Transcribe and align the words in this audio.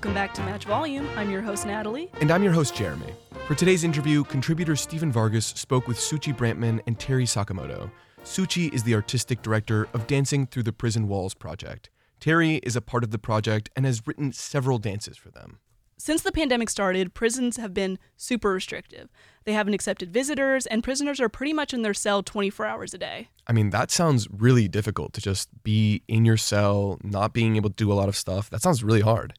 Welcome 0.00 0.14
back 0.14 0.32
to 0.32 0.40
Match 0.44 0.64
Volume. 0.64 1.06
I'm 1.14 1.30
your 1.30 1.42
host, 1.42 1.66
Natalie. 1.66 2.10
And 2.22 2.30
I'm 2.30 2.42
your 2.42 2.54
host, 2.54 2.74
Jeremy. 2.74 3.12
For 3.46 3.54
today's 3.54 3.84
interview, 3.84 4.24
contributor 4.24 4.74
Stephen 4.74 5.12
Vargas 5.12 5.44
spoke 5.44 5.86
with 5.86 5.98
Suchi 5.98 6.34
Branfman 6.34 6.80
and 6.86 6.98
Terry 6.98 7.26
Sakamoto. 7.26 7.90
Suchi 8.24 8.72
is 8.72 8.82
the 8.82 8.94
artistic 8.94 9.42
director 9.42 9.88
of 9.92 10.06
Dancing 10.06 10.46
Through 10.46 10.62
the 10.62 10.72
Prison 10.72 11.06
Walls 11.06 11.34
project. 11.34 11.90
Terry 12.18 12.60
is 12.62 12.76
a 12.76 12.80
part 12.80 13.04
of 13.04 13.10
the 13.10 13.18
project 13.18 13.68
and 13.76 13.84
has 13.84 14.06
written 14.06 14.32
several 14.32 14.78
dances 14.78 15.18
for 15.18 15.30
them. 15.30 15.58
Since 15.98 16.22
the 16.22 16.32
pandemic 16.32 16.70
started, 16.70 17.12
prisons 17.12 17.58
have 17.58 17.74
been 17.74 17.98
super 18.16 18.52
restrictive. 18.52 19.10
They 19.44 19.52
haven't 19.52 19.74
accepted 19.74 20.14
visitors, 20.14 20.64
and 20.64 20.82
prisoners 20.82 21.20
are 21.20 21.28
pretty 21.28 21.52
much 21.52 21.74
in 21.74 21.82
their 21.82 21.92
cell 21.92 22.22
24 22.22 22.64
hours 22.64 22.94
a 22.94 22.98
day. 22.98 23.28
I 23.46 23.52
mean, 23.52 23.68
that 23.68 23.90
sounds 23.90 24.26
really 24.30 24.66
difficult 24.66 25.12
to 25.12 25.20
just 25.20 25.50
be 25.62 26.02
in 26.08 26.24
your 26.24 26.38
cell, 26.38 26.98
not 27.02 27.34
being 27.34 27.56
able 27.56 27.68
to 27.68 27.76
do 27.76 27.92
a 27.92 27.94
lot 27.94 28.08
of 28.08 28.16
stuff. 28.16 28.48
That 28.48 28.62
sounds 28.62 28.82
really 28.82 29.02
hard. 29.02 29.34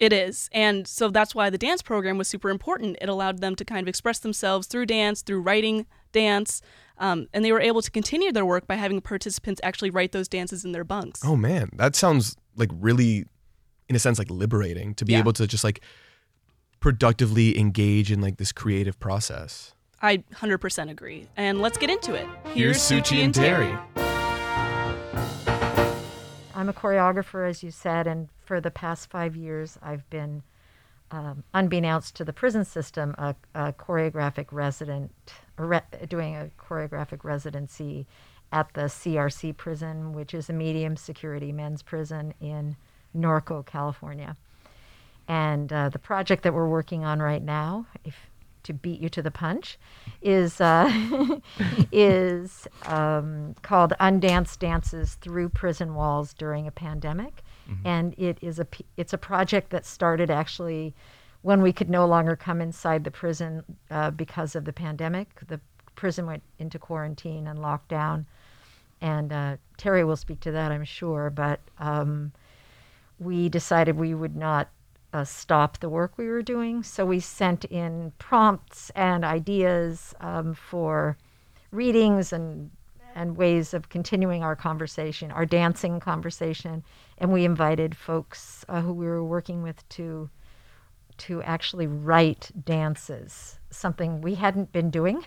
It 0.00 0.12
is. 0.12 0.48
And 0.52 0.86
so 0.88 1.08
that's 1.08 1.34
why 1.34 1.50
the 1.50 1.58
dance 1.58 1.80
program 1.82 2.18
was 2.18 2.26
super 2.28 2.50
important. 2.50 2.96
It 3.00 3.08
allowed 3.08 3.38
them 3.40 3.54
to 3.56 3.64
kind 3.64 3.80
of 3.82 3.88
express 3.88 4.18
themselves 4.18 4.66
through 4.66 4.86
dance, 4.86 5.22
through 5.22 5.40
writing 5.42 5.86
dance. 6.12 6.60
Um, 6.98 7.28
and 7.32 7.44
they 7.44 7.52
were 7.52 7.60
able 7.60 7.80
to 7.82 7.90
continue 7.90 8.32
their 8.32 8.44
work 8.46 8.66
by 8.66 8.74
having 8.74 9.00
participants 9.00 9.60
actually 9.64 9.90
write 9.90 10.12
those 10.12 10.28
dances 10.28 10.64
in 10.64 10.72
their 10.72 10.84
bunks. 10.84 11.20
Oh, 11.24 11.36
man. 11.36 11.70
That 11.76 11.94
sounds 11.96 12.36
like 12.56 12.70
really, 12.72 13.24
in 13.88 13.96
a 13.96 13.98
sense, 13.98 14.18
like 14.18 14.30
liberating 14.30 14.94
to 14.96 15.04
be 15.04 15.12
Yeah. 15.12 15.20
able 15.20 15.32
to 15.34 15.46
just 15.46 15.64
like 15.64 15.80
productively 16.80 17.58
engage 17.58 18.10
in 18.12 18.20
like 18.20 18.36
this 18.36 18.52
creative 18.52 18.98
process. 19.00 19.72
I 20.02 20.18
100% 20.34 20.90
agree. 20.90 21.28
And 21.36 21.60
let's 21.62 21.78
get 21.78 21.88
into 21.90 22.14
it. 22.14 22.26
Here's 22.52 22.76
Suchi 22.78 23.24
and 23.24 23.34
Terry. 23.34 23.74
I'm 26.64 26.70
a 26.70 26.72
choreographer, 26.72 27.46
as 27.46 27.62
you 27.62 27.70
said, 27.70 28.06
and 28.06 28.30
for 28.42 28.58
the 28.58 28.70
past 28.70 29.10
five 29.10 29.36
years, 29.36 29.78
I've 29.82 30.08
been, 30.08 30.42
um, 31.10 31.44
unbeknownst 31.52 32.16
to 32.16 32.24
the 32.24 32.32
prison 32.32 32.64
system, 32.64 33.14
a, 33.18 33.36
a 33.54 33.74
choreographic 33.74 34.46
resident, 34.50 35.12
re- 35.58 35.82
doing 36.08 36.34
a 36.34 36.50
choreographic 36.58 37.22
residency 37.22 38.06
at 38.50 38.72
the 38.72 38.84
CRC 38.84 39.54
prison, 39.58 40.14
which 40.14 40.32
is 40.32 40.48
a 40.48 40.54
medium 40.54 40.96
security 40.96 41.52
men's 41.52 41.82
prison 41.82 42.32
in 42.40 42.76
Norco, 43.14 43.66
California. 43.66 44.34
And 45.28 45.70
uh, 45.70 45.90
the 45.90 45.98
project 45.98 46.44
that 46.44 46.54
we're 46.54 46.66
working 46.66 47.04
on 47.04 47.20
right 47.20 47.42
now, 47.42 47.84
if 48.06 48.16
to 48.64 48.72
beat 48.72 49.00
you 49.00 49.08
to 49.10 49.22
the 49.22 49.30
punch, 49.30 49.78
is 50.20 50.60
uh, 50.60 50.90
is 51.92 52.66
um, 52.86 53.54
called 53.62 53.92
Undance 54.00 54.58
Dances 54.58 55.14
Through 55.14 55.50
Prison 55.50 55.94
Walls 55.94 56.34
During 56.34 56.66
a 56.66 56.70
Pandemic, 56.72 57.42
and 57.84 58.14
it 58.18 58.38
is 58.40 58.58
a 58.58 58.66
it's 58.96 59.12
a 59.12 59.18
project 59.18 59.70
that 59.70 59.86
started 59.86 60.30
actually 60.30 60.94
when 61.42 61.60
we 61.62 61.72
could 61.72 61.90
no 61.90 62.06
longer 62.06 62.36
come 62.36 62.60
inside 62.60 63.04
the 63.04 63.10
prison 63.10 63.62
uh, 63.90 64.10
because 64.10 64.56
of 64.56 64.64
the 64.64 64.72
pandemic. 64.72 65.28
The 65.46 65.60
prison 65.94 66.26
went 66.26 66.42
into 66.58 66.78
quarantine 66.78 67.46
and 67.46 67.58
lockdown, 67.58 68.24
and 69.00 69.32
uh, 69.32 69.56
Terry 69.76 70.04
will 70.04 70.16
speak 70.16 70.40
to 70.40 70.52
that, 70.52 70.72
I'm 70.72 70.84
sure. 70.84 71.30
But 71.30 71.60
um, 71.78 72.32
we 73.18 73.48
decided 73.48 73.96
we 73.96 74.14
would 74.14 74.36
not 74.36 74.68
uh, 75.14 75.24
stop 75.24 75.78
the 75.78 75.88
work 75.88 76.18
we 76.18 76.28
were 76.28 76.42
doing. 76.42 76.82
So 76.82 77.06
we 77.06 77.20
sent 77.20 77.64
in 77.66 78.12
prompts 78.18 78.90
and 78.90 79.24
ideas 79.24 80.12
um, 80.20 80.54
for 80.54 81.16
readings 81.70 82.32
and 82.32 82.70
and 83.16 83.36
ways 83.36 83.72
of 83.72 83.88
continuing 83.90 84.42
our 84.42 84.56
conversation, 84.56 85.30
our 85.30 85.46
dancing 85.46 86.00
conversation, 86.00 86.82
and 87.18 87.32
we 87.32 87.44
invited 87.44 87.96
folks 87.96 88.64
uh, 88.68 88.80
who 88.80 88.92
we 88.92 89.06
were 89.06 89.24
working 89.24 89.62
with 89.62 89.88
to 89.90 90.28
to 91.16 91.40
actually 91.42 91.86
write 91.86 92.50
dances, 92.64 93.60
something 93.70 94.20
we 94.20 94.34
hadn't 94.34 94.72
been 94.72 94.90
doing. 94.90 95.24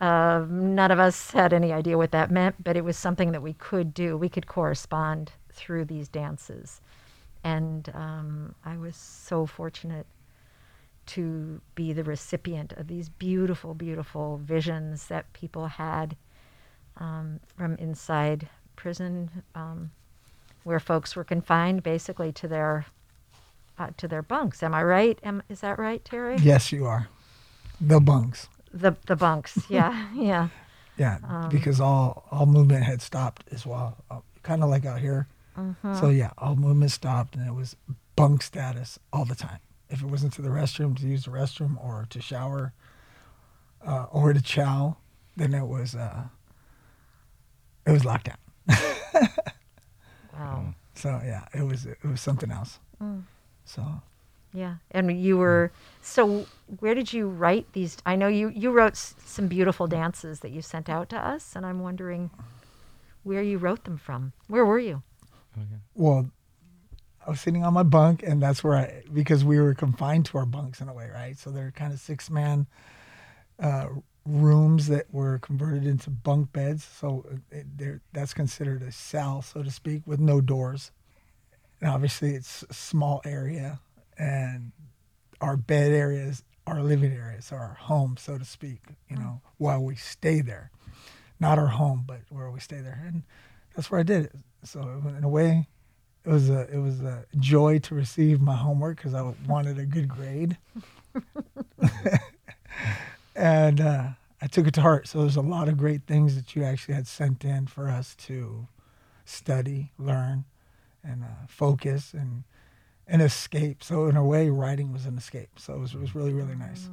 uh, 0.00 0.44
none 0.50 0.90
of 0.90 0.98
us 0.98 1.30
had 1.30 1.52
any 1.52 1.72
idea 1.72 1.96
what 1.96 2.10
that 2.10 2.32
meant, 2.32 2.56
but 2.64 2.76
it 2.76 2.82
was 2.82 2.96
something 2.96 3.30
that 3.30 3.42
we 3.42 3.52
could 3.52 3.94
do. 3.94 4.16
We 4.16 4.28
could 4.28 4.48
correspond 4.48 5.30
through 5.52 5.84
these 5.84 6.08
dances. 6.08 6.80
And 7.46 7.88
um, 7.94 8.54
I 8.64 8.76
was 8.76 8.96
so 8.96 9.46
fortunate 9.46 10.06
to 11.14 11.60
be 11.76 11.92
the 11.92 12.02
recipient 12.02 12.72
of 12.72 12.88
these 12.88 13.08
beautiful, 13.08 13.72
beautiful 13.72 14.38
visions 14.38 15.06
that 15.06 15.32
people 15.32 15.68
had 15.68 16.16
um, 16.96 17.38
from 17.56 17.76
inside 17.76 18.48
prison, 18.74 19.30
um, 19.54 19.92
where 20.64 20.80
folks 20.80 21.14
were 21.14 21.22
confined 21.22 21.84
basically 21.84 22.32
to 22.32 22.48
their 22.48 22.86
uh, 23.78 23.90
to 23.96 24.08
their 24.08 24.22
bunks. 24.22 24.60
Am 24.64 24.74
I 24.74 24.82
right? 24.82 25.16
Am, 25.22 25.40
is 25.48 25.60
that 25.60 25.78
right, 25.78 26.04
Terry? 26.04 26.36
Yes, 26.42 26.72
you 26.72 26.84
are. 26.86 27.06
The 27.80 28.00
bunks. 28.00 28.48
The 28.72 28.96
the 29.06 29.14
bunks. 29.14 29.56
Yeah, 29.70 30.08
yeah. 30.16 30.48
Yeah, 30.98 31.18
Um, 31.28 31.50
because 31.50 31.80
all 31.80 32.24
all 32.32 32.46
movement 32.46 32.82
had 32.82 33.00
stopped 33.02 33.44
as 33.52 33.64
well, 33.64 33.98
uh, 34.10 34.20
kind 34.42 34.64
of 34.64 34.70
like 34.70 34.84
out 34.84 34.98
here. 34.98 35.28
Mm-hmm. 35.58 35.94
So 35.94 36.08
yeah, 36.08 36.30
all 36.38 36.56
movement 36.56 36.90
stopped, 36.90 37.34
and 37.36 37.46
it 37.46 37.54
was 37.54 37.76
bunk 38.16 38.42
status 38.42 38.98
all 39.12 39.24
the 39.24 39.34
time. 39.34 39.58
If 39.88 40.02
it 40.02 40.06
wasn't 40.06 40.32
to 40.34 40.42
the 40.42 40.48
restroom 40.48 40.96
to 40.98 41.06
use 41.06 41.24
the 41.24 41.30
restroom 41.30 41.82
or 41.82 42.06
to 42.10 42.20
shower 42.20 42.72
uh, 43.86 44.06
or 44.10 44.32
to 44.32 44.42
chow, 44.42 44.96
then 45.36 45.54
it 45.54 45.66
was 45.66 45.94
uh, 45.94 46.24
it 47.86 47.92
was 47.92 48.02
lockdown. 48.02 48.36
Wow. 50.38 50.74
So 50.94 51.20
yeah, 51.24 51.44
it 51.54 51.62
was 51.62 51.86
it 51.86 52.02
was 52.04 52.20
something 52.20 52.50
else. 52.50 52.78
Mm. 53.02 53.22
So 53.64 53.82
Yeah, 54.52 54.76
and 54.90 55.10
you 55.20 55.38
were 55.38 55.70
so. 56.02 56.46
Where 56.80 56.94
did 56.94 57.12
you 57.12 57.28
write 57.28 57.72
these? 57.72 57.96
I 58.04 58.16
know 58.16 58.28
you 58.28 58.48
you 58.48 58.70
wrote 58.70 58.92
s- 58.92 59.14
some 59.24 59.48
beautiful 59.48 59.86
dances 59.86 60.40
that 60.40 60.50
you 60.50 60.62
sent 60.62 60.88
out 60.88 61.08
to 61.10 61.16
us, 61.18 61.56
and 61.56 61.64
I'm 61.64 61.80
wondering 61.80 62.30
where 63.24 63.42
you 63.42 63.58
wrote 63.58 63.84
them 63.84 63.96
from. 63.96 64.32
Where 64.48 64.64
were 64.66 64.78
you? 64.78 65.02
Well, 65.94 66.30
I 67.26 67.30
was 67.30 67.40
sitting 67.40 67.64
on 67.64 67.72
my 67.74 67.82
bunk, 67.82 68.22
and 68.22 68.40
that's 68.42 68.62
where 68.62 68.76
I 68.76 69.02
because 69.12 69.44
we 69.44 69.58
were 69.60 69.74
confined 69.74 70.26
to 70.26 70.38
our 70.38 70.46
bunks 70.46 70.80
in 70.80 70.88
a 70.88 70.94
way, 70.94 71.08
right? 71.12 71.36
So 71.38 71.50
they're 71.50 71.72
kind 71.72 71.92
of 71.92 71.98
six 72.00 72.30
man 72.30 72.66
uh, 73.58 73.88
rooms 74.24 74.88
that 74.88 75.12
were 75.12 75.38
converted 75.38 75.86
into 75.86 76.10
bunk 76.10 76.52
beds. 76.52 76.84
So 76.84 77.24
it, 77.50 77.78
they're- 77.78 78.02
that's 78.12 78.34
considered 78.34 78.82
a 78.82 78.92
cell, 78.92 79.42
so 79.42 79.62
to 79.62 79.70
speak, 79.70 80.06
with 80.06 80.20
no 80.20 80.40
doors. 80.40 80.92
And 81.80 81.90
obviously, 81.90 82.34
it's 82.34 82.64
a 82.70 82.74
small 82.74 83.20
area, 83.24 83.80
and 84.18 84.72
our 85.40 85.56
bed 85.56 85.92
areas, 85.92 86.42
our 86.66 86.82
living 86.82 87.12
areas, 87.12 87.52
our 87.52 87.76
home, 87.80 88.16
so 88.18 88.38
to 88.38 88.44
speak. 88.44 88.80
You 89.10 89.16
know, 89.16 89.40
while 89.58 89.82
we 89.82 89.96
stay 89.96 90.40
there, 90.40 90.70
not 91.38 91.58
our 91.58 91.66
home, 91.68 92.04
but 92.06 92.20
where 92.30 92.50
we 92.50 92.60
stay 92.60 92.80
there, 92.80 93.02
and 93.06 93.24
that's 93.76 93.90
where 93.90 94.00
I 94.00 94.04
did 94.04 94.24
it. 94.24 94.32
So 94.64 94.80
in 95.16 95.22
a 95.22 95.28
way, 95.28 95.68
it 96.24 96.30
was 96.30 96.50
a 96.50 96.66
it 96.72 96.78
was 96.78 97.00
a 97.02 97.24
joy 97.38 97.78
to 97.80 97.94
receive 97.94 98.40
my 98.40 98.56
homework 98.56 98.96
because 98.96 99.14
I 99.14 99.32
wanted 99.46 99.78
a 99.78 99.86
good 99.86 100.08
grade, 100.08 100.56
and 103.36 103.80
uh, 103.80 104.08
I 104.42 104.46
took 104.48 104.66
it 104.66 104.74
to 104.74 104.80
heart. 104.80 105.06
So 105.06 105.20
there's 105.20 105.36
a 105.36 105.42
lot 105.42 105.68
of 105.68 105.76
great 105.76 106.02
things 106.06 106.34
that 106.34 106.56
you 106.56 106.64
actually 106.64 106.94
had 106.94 107.06
sent 107.06 107.44
in 107.44 107.68
for 107.68 107.88
us 107.88 108.16
to 108.26 108.66
study, 109.24 109.92
learn, 109.98 110.46
and 111.04 111.22
uh, 111.22 111.46
focus 111.46 112.12
and 112.12 112.42
and 113.06 113.22
escape. 113.22 113.84
So 113.84 114.06
in 114.06 114.16
a 114.16 114.24
way, 114.24 114.50
writing 114.50 114.92
was 114.92 115.06
an 115.06 115.16
escape. 115.16 115.50
So 115.58 115.74
it 115.74 115.78
was, 115.78 115.94
it 115.94 116.00
was 116.00 116.16
really 116.16 116.32
really 116.32 116.56
nice, 116.56 116.90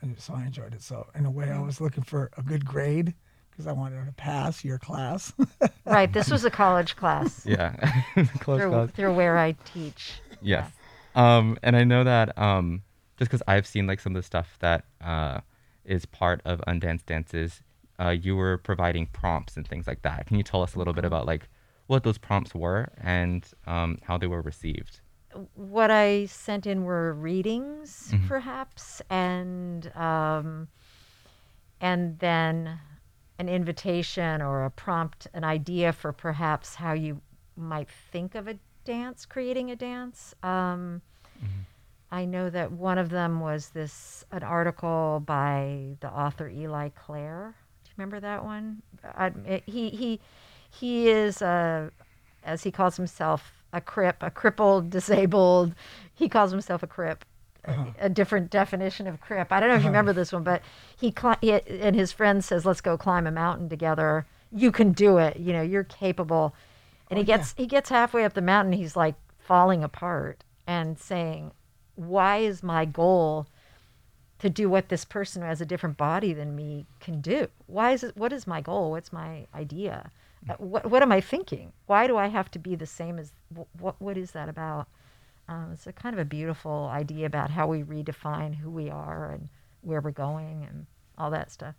and 0.00 0.18
so 0.18 0.34
I 0.34 0.46
enjoyed 0.46 0.74
it. 0.74 0.82
So 0.82 1.06
in 1.14 1.24
a 1.24 1.30
way, 1.30 1.50
I 1.50 1.60
was 1.60 1.80
looking 1.80 2.02
for 2.02 2.32
a 2.36 2.42
good 2.42 2.64
grade 2.64 3.14
because 3.62 3.76
I 3.76 3.78
wanted 3.78 4.04
to 4.06 4.12
pass 4.12 4.64
your 4.64 4.78
class. 4.78 5.32
Right, 5.84 6.12
this 6.12 6.30
was 6.30 6.44
a 6.44 6.50
college 6.50 6.94
class 6.96 7.44
Yeah. 7.46 7.72
Close 8.40 8.60
through, 8.60 8.70
class. 8.70 8.90
through 8.92 9.14
where 9.14 9.36
I 9.36 9.52
teach. 9.72 10.20
Yes. 10.40 10.70
Um, 11.14 11.58
and 11.62 11.76
I 11.76 11.82
know 11.84 12.04
that 12.04 12.36
um, 12.38 12.82
just 13.18 13.30
because 13.30 13.42
I've 13.48 13.66
seen 13.66 13.86
like 13.88 14.00
some 14.00 14.14
of 14.16 14.22
the 14.22 14.26
stuff 14.26 14.56
that 14.60 14.84
uh, 15.00 15.40
is 15.84 16.06
part 16.06 16.40
of 16.44 16.60
Undance 16.68 17.04
Dances, 17.04 17.62
uh, 18.00 18.10
you 18.10 18.36
were 18.36 18.58
providing 18.58 19.06
prompts 19.06 19.56
and 19.56 19.66
things 19.66 19.86
like 19.88 20.02
that. 20.02 20.26
Can 20.26 20.36
you 20.36 20.42
tell 20.44 20.62
us 20.62 20.74
a 20.76 20.78
little 20.78 20.94
bit 20.94 21.04
about 21.04 21.26
like 21.26 21.48
what 21.88 22.04
those 22.04 22.16
prompts 22.16 22.54
were 22.54 22.88
and 23.02 23.44
um, 23.66 23.98
how 24.02 24.16
they 24.18 24.26
were 24.28 24.40
received? 24.42 25.00
what 25.54 25.90
I 25.90 26.26
sent 26.26 26.66
in 26.66 26.84
were 26.84 27.14
readings, 27.14 28.10
Mhm. 28.12 28.28
perhaps, 28.28 29.00
and 29.08 29.90
um, 29.96 30.68
and 31.80 32.18
then 32.18 32.78
an 33.38 33.48
invitation 33.48 34.40
or 34.42 34.64
a 34.64 34.70
prompt, 34.70 35.26
an 35.34 35.44
idea 35.44 35.92
for 35.92 36.12
perhaps 36.12 36.74
how 36.76 36.92
you 36.92 37.20
might 37.56 37.88
think 38.10 38.34
of 38.34 38.48
a 38.48 38.58
dance, 38.84 39.26
creating 39.26 39.70
a 39.70 39.76
dance. 39.76 40.34
Um, 40.42 41.02
I 42.10 42.24
know 42.26 42.50
that 42.50 42.70
one 42.72 42.98
of 42.98 43.08
them 43.08 43.40
was 43.40 43.70
this 43.70 44.24
an 44.32 44.42
article 44.42 45.22
by 45.24 45.96
the 46.00 46.08
author 46.10 46.48
Eli 46.48 46.90
Clare. 46.90 47.54
Do 47.84 47.88
you 47.88 47.94
remember 47.96 48.20
that 48.20 48.44
one? 48.44 48.82
I, 49.16 49.26
it- 49.46 49.62
he 49.66 49.88
he 49.90 50.20
he 50.70 51.08
is 51.08 51.42
a, 51.42 51.90
as 52.44 52.62
he 52.62 52.70
calls 52.70 52.96
himself, 52.96 53.52
a 53.72 53.80
crip, 53.80 54.16
a 54.20 54.30
crippled, 54.30 54.90
disabled. 54.98 55.74
He 56.14 56.28
calls 56.28 56.50
himself 56.50 56.82
a 56.82 56.86
crip. 56.86 57.24
Uh-huh. 57.64 57.84
A 58.00 58.08
different 58.08 58.50
definition 58.50 59.06
of 59.06 59.20
crip. 59.20 59.52
I 59.52 59.60
don't 59.60 59.68
know 59.68 59.76
if 59.76 59.82
you 59.82 59.88
remember 59.88 60.12
this 60.12 60.32
one, 60.32 60.42
but 60.42 60.62
he, 60.98 61.14
he 61.40 61.52
and 61.52 61.94
his 61.94 62.10
friend 62.10 62.42
says, 62.44 62.66
"Let's 62.66 62.80
go 62.80 62.98
climb 62.98 63.24
a 63.26 63.30
mountain 63.30 63.68
together. 63.68 64.26
You 64.50 64.72
can 64.72 64.90
do 64.92 65.18
it. 65.18 65.36
You 65.36 65.52
know, 65.52 65.62
you're 65.62 65.84
capable." 65.84 66.54
And 67.08 67.18
he 67.18 67.24
Oh, 67.24 67.28
yeah. 67.28 67.36
gets 67.36 67.54
he 67.56 67.66
gets 67.66 67.88
halfway 67.90 68.24
up 68.24 68.34
the 68.34 68.42
mountain. 68.42 68.72
He's 68.72 68.96
like 68.96 69.14
falling 69.38 69.84
apart 69.84 70.42
and 70.66 70.98
saying, 70.98 71.52
"Why 71.94 72.38
is 72.38 72.64
my 72.64 72.84
goal 72.84 73.46
to 74.40 74.50
do 74.50 74.68
what 74.68 74.88
this 74.88 75.04
person 75.04 75.42
who 75.42 75.48
has 75.48 75.60
a 75.60 75.66
different 75.66 75.96
body 75.96 76.32
than 76.32 76.56
me 76.56 76.86
can 76.98 77.20
do? 77.20 77.46
Why 77.68 77.92
is 77.92 78.02
it? 78.02 78.16
What 78.16 78.32
is 78.32 78.44
my 78.46 78.60
goal? 78.60 78.90
What's 78.90 79.12
my 79.12 79.46
idea? 79.54 80.10
Uh, 80.48 80.54
what 80.54 80.86
what 80.90 81.02
am 81.02 81.12
I 81.12 81.20
thinking? 81.20 81.72
Why 81.86 82.08
do 82.08 82.16
I 82.16 82.26
have 82.26 82.50
to 82.52 82.58
be 82.58 82.74
the 82.74 82.86
same 82.86 83.20
as 83.20 83.32
what? 83.78 84.00
What 84.00 84.16
is 84.16 84.32
that 84.32 84.48
about?" 84.48 84.88
Um, 85.48 85.70
it's 85.72 85.86
a 85.86 85.92
kind 85.92 86.14
of 86.14 86.20
a 86.20 86.24
beautiful 86.24 86.88
idea 86.92 87.26
about 87.26 87.50
how 87.50 87.66
we 87.66 87.82
redefine 87.82 88.54
who 88.54 88.70
we 88.70 88.88
are 88.90 89.32
and 89.32 89.48
where 89.82 90.00
we're 90.00 90.10
going 90.10 90.66
and 90.68 90.86
all 91.18 91.30
that 91.30 91.50
stuff. 91.50 91.74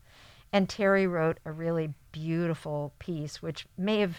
And 0.52 0.70
Terry 0.70 1.08
wrote 1.08 1.40
a 1.46 1.52
really 1.52 1.94
beautiful 2.12 2.94
piece, 3.00 3.42
which 3.42 3.66
may 3.78 4.00
have 4.00 4.18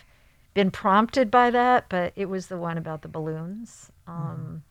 been 0.54 0.70
prompted 0.70 1.30
by 1.30 1.50
that, 1.50 1.86
but 1.88 2.12
it 2.16 2.26
was 2.26 2.48
the 2.48 2.56
one 2.56 2.78
about 2.78 3.02
the 3.02 3.08
balloons. 3.08 3.90
Um, 4.06 4.62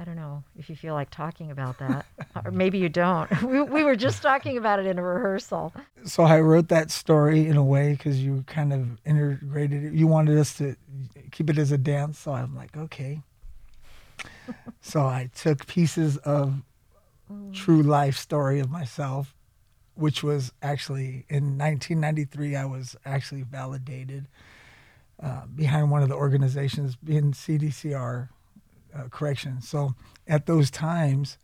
I 0.00 0.04
don't 0.04 0.16
know 0.16 0.44
if 0.56 0.70
you 0.70 0.76
feel 0.76 0.94
like 0.94 1.10
talking 1.10 1.50
about 1.50 1.78
that, 1.78 2.06
or 2.44 2.50
maybe 2.50 2.78
you 2.78 2.88
don't. 2.88 3.42
we, 3.42 3.60
we 3.60 3.84
were 3.84 3.96
just 3.96 4.22
talking 4.22 4.56
about 4.56 4.78
it 4.78 4.86
in 4.86 4.98
a 4.98 5.02
rehearsal. 5.02 5.74
so 6.04 6.22
I 6.22 6.40
wrote 6.40 6.68
that 6.68 6.90
story 6.90 7.46
in 7.46 7.56
a 7.58 7.64
way 7.64 7.92
because 7.92 8.22
you 8.22 8.44
kind 8.46 8.72
of 8.72 8.98
integrated 9.04 9.84
it. 9.84 9.92
You 9.92 10.06
wanted 10.06 10.38
us 10.38 10.56
to 10.58 10.74
keep 11.32 11.50
it 11.50 11.58
as 11.58 11.70
a 11.70 11.76
dance, 11.76 12.18
so 12.18 12.32
I'm 12.32 12.56
like, 12.56 12.76
okay. 12.76 13.20
So 14.80 15.02
I 15.02 15.30
took 15.34 15.66
pieces 15.66 16.16
of 16.18 16.62
true 17.52 17.82
life 17.82 18.16
story 18.16 18.60
of 18.60 18.70
myself, 18.70 19.34
which 19.94 20.22
was 20.22 20.52
actually 20.62 21.26
in 21.28 21.58
1993. 21.58 22.56
I 22.56 22.64
was 22.64 22.96
actually 23.04 23.42
validated 23.42 24.26
uh, 25.22 25.42
behind 25.54 25.90
one 25.90 26.02
of 26.02 26.08
the 26.08 26.14
organizations 26.14 26.96
in 27.06 27.32
CDCR 27.32 28.30
uh, 28.94 29.02
correction. 29.10 29.60
So 29.60 29.94
at 30.26 30.46
those 30.46 30.70
times, 30.70 31.38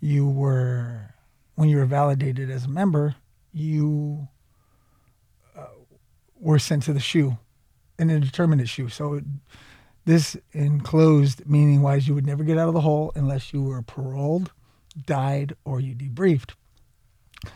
you 0.00 0.28
were 0.28 1.14
when 1.54 1.68
you 1.68 1.78
were 1.78 1.86
validated 1.86 2.50
as 2.50 2.66
a 2.66 2.68
member, 2.68 3.14
you 3.52 4.28
uh, 5.56 5.64
were 6.38 6.58
sent 6.58 6.82
to 6.82 6.92
the 6.92 7.00
SHU, 7.00 7.38
an 7.98 8.10
indeterminate 8.10 8.68
SHU. 8.68 8.90
So 8.90 9.22
this 10.06 10.36
enclosed, 10.52 11.46
meaning 11.46 11.82
wise, 11.82 12.08
you 12.08 12.14
would 12.14 12.24
never 12.24 12.44
get 12.44 12.56
out 12.56 12.68
of 12.68 12.74
the 12.74 12.80
hole 12.80 13.12
unless 13.16 13.52
you 13.52 13.62
were 13.62 13.82
paroled, 13.82 14.52
died, 15.04 15.54
or 15.64 15.80
you 15.80 15.94
debriefed. 15.94 16.52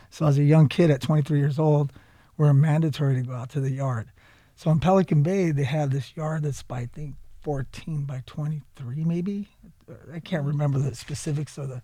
So 0.09 0.27
as 0.27 0.37
a 0.37 0.43
young 0.43 0.67
kid 0.67 0.91
at 0.91 1.01
23 1.01 1.39
years 1.39 1.57
old, 1.57 1.93
we're 2.37 2.53
mandatory 2.53 3.15
to 3.15 3.21
go 3.21 3.33
out 3.33 3.49
to 3.51 3.61
the 3.61 3.71
yard. 3.71 4.11
So 4.55 4.69
in 4.69 4.79
Pelican 4.79 5.23
Bay, 5.23 5.51
they 5.51 5.63
have 5.63 5.91
this 5.91 6.15
yard 6.15 6.43
that's 6.43 6.61
by 6.61 6.81
I 6.81 6.85
think 6.87 7.15
14 7.41 8.03
by 8.03 8.21
23, 8.25 9.05
maybe. 9.05 9.47
I 10.13 10.19
can't 10.19 10.45
remember 10.45 10.77
the 10.77 10.93
specifics 10.93 11.57
of 11.57 11.69
the 11.69 11.81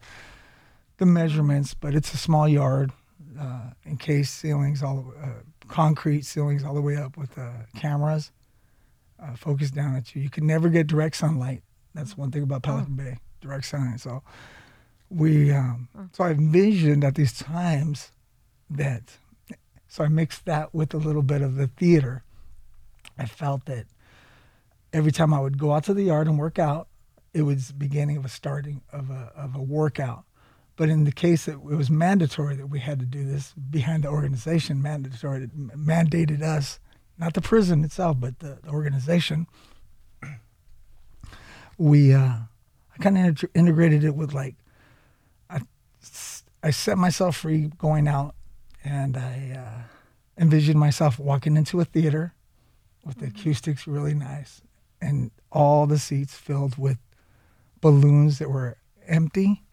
the 0.97 1.05
measurements, 1.05 1.75
but 1.75 1.93
it's 1.93 2.11
a 2.13 2.17
small 2.17 2.47
yard, 2.47 2.91
uh, 3.39 3.69
encased 3.85 4.33
ceilings, 4.33 4.81
all 4.81 5.13
uh, 5.21 5.27
concrete 5.67 6.25
ceilings 6.25 6.63
all 6.63 6.73
the 6.73 6.81
way 6.81 6.95
up 6.95 7.17
with 7.17 7.37
uh, 7.37 7.51
cameras 7.75 8.31
uh, 9.21 9.35
focused 9.35 9.75
down 9.75 9.95
at 9.95 10.15
you. 10.15 10.21
You 10.21 10.29
can 10.29 10.45
never 10.45 10.69
get 10.69 10.87
direct 10.87 11.15
sunlight. 11.15 11.63
That's 11.93 12.17
one 12.17 12.31
thing 12.31 12.43
about 12.43 12.63
Pelican 12.63 12.95
Bay, 12.95 13.17
direct 13.41 13.65
sunlight. 13.65 13.99
So 13.99 14.23
we, 15.09 15.51
um, 15.51 15.89
so 16.11 16.23
I 16.23 16.31
envisioned 16.31 17.03
at 17.03 17.15
these 17.15 17.33
times 17.33 18.11
that, 18.69 19.17
so 19.87 20.03
I 20.03 20.07
mixed 20.07 20.45
that 20.45 20.73
with 20.73 20.93
a 20.93 20.97
little 20.97 21.23
bit 21.23 21.41
of 21.41 21.55
the 21.55 21.67
theater. 21.67 22.23
I 23.17 23.25
felt 23.25 23.65
that 23.65 23.85
every 24.93 25.11
time 25.11 25.33
I 25.33 25.39
would 25.39 25.57
go 25.57 25.73
out 25.73 25.85
to 25.85 25.93
the 25.93 26.03
yard 26.03 26.27
and 26.27 26.37
work 26.37 26.59
out, 26.59 26.87
it 27.33 27.43
was 27.43 27.67
the 27.67 27.73
beginning 27.73 28.17
of 28.17 28.25
a 28.25 28.29
starting 28.29 28.81
of 28.91 29.09
a 29.09 29.31
of 29.35 29.55
a 29.55 29.61
workout. 29.61 30.23
But 30.75 30.89
in 30.89 31.05
the 31.05 31.11
case 31.11 31.45
that 31.45 31.53
it 31.53 31.63
was 31.63 31.89
mandatory 31.89 32.55
that 32.55 32.67
we 32.67 32.79
had 32.79 32.99
to 32.99 33.05
do 33.05 33.25
this 33.25 33.53
behind 33.53 34.03
the 34.03 34.09
organization, 34.09 34.81
mandatory 34.81 35.47
mandated 35.47 36.41
us, 36.41 36.79
not 37.17 37.33
the 37.33 37.41
prison 37.41 37.83
itself, 37.83 38.17
but 38.19 38.39
the, 38.39 38.59
the 38.63 38.69
organization. 38.69 39.47
We, 41.77 42.13
uh, 42.13 42.19
I 42.19 42.97
kind 42.99 43.17
of 43.17 43.25
inter- 43.25 43.49
integrated 43.53 44.03
it 44.03 44.15
with 44.15 44.33
like, 44.33 44.55
I, 45.49 45.61
I 46.63 46.71
set 46.71 46.97
myself 46.97 47.37
free 47.37 47.71
going 47.77 48.07
out, 48.07 48.35
and 48.83 49.17
I 49.17 49.57
uh, 49.57 49.81
envisioned 50.41 50.79
myself 50.79 51.19
walking 51.19 51.57
into 51.57 51.79
a 51.79 51.85
theater 51.85 52.33
with 53.05 53.17
the 53.19 53.27
acoustics 53.27 53.87
really 53.87 54.13
nice, 54.13 54.61
and 55.01 55.31
all 55.51 55.87
the 55.87 55.99
seats 55.99 56.35
filled 56.35 56.77
with 56.77 56.97
balloons 57.79 58.39
that 58.39 58.49
were 58.49 58.77
empty. 59.07 59.63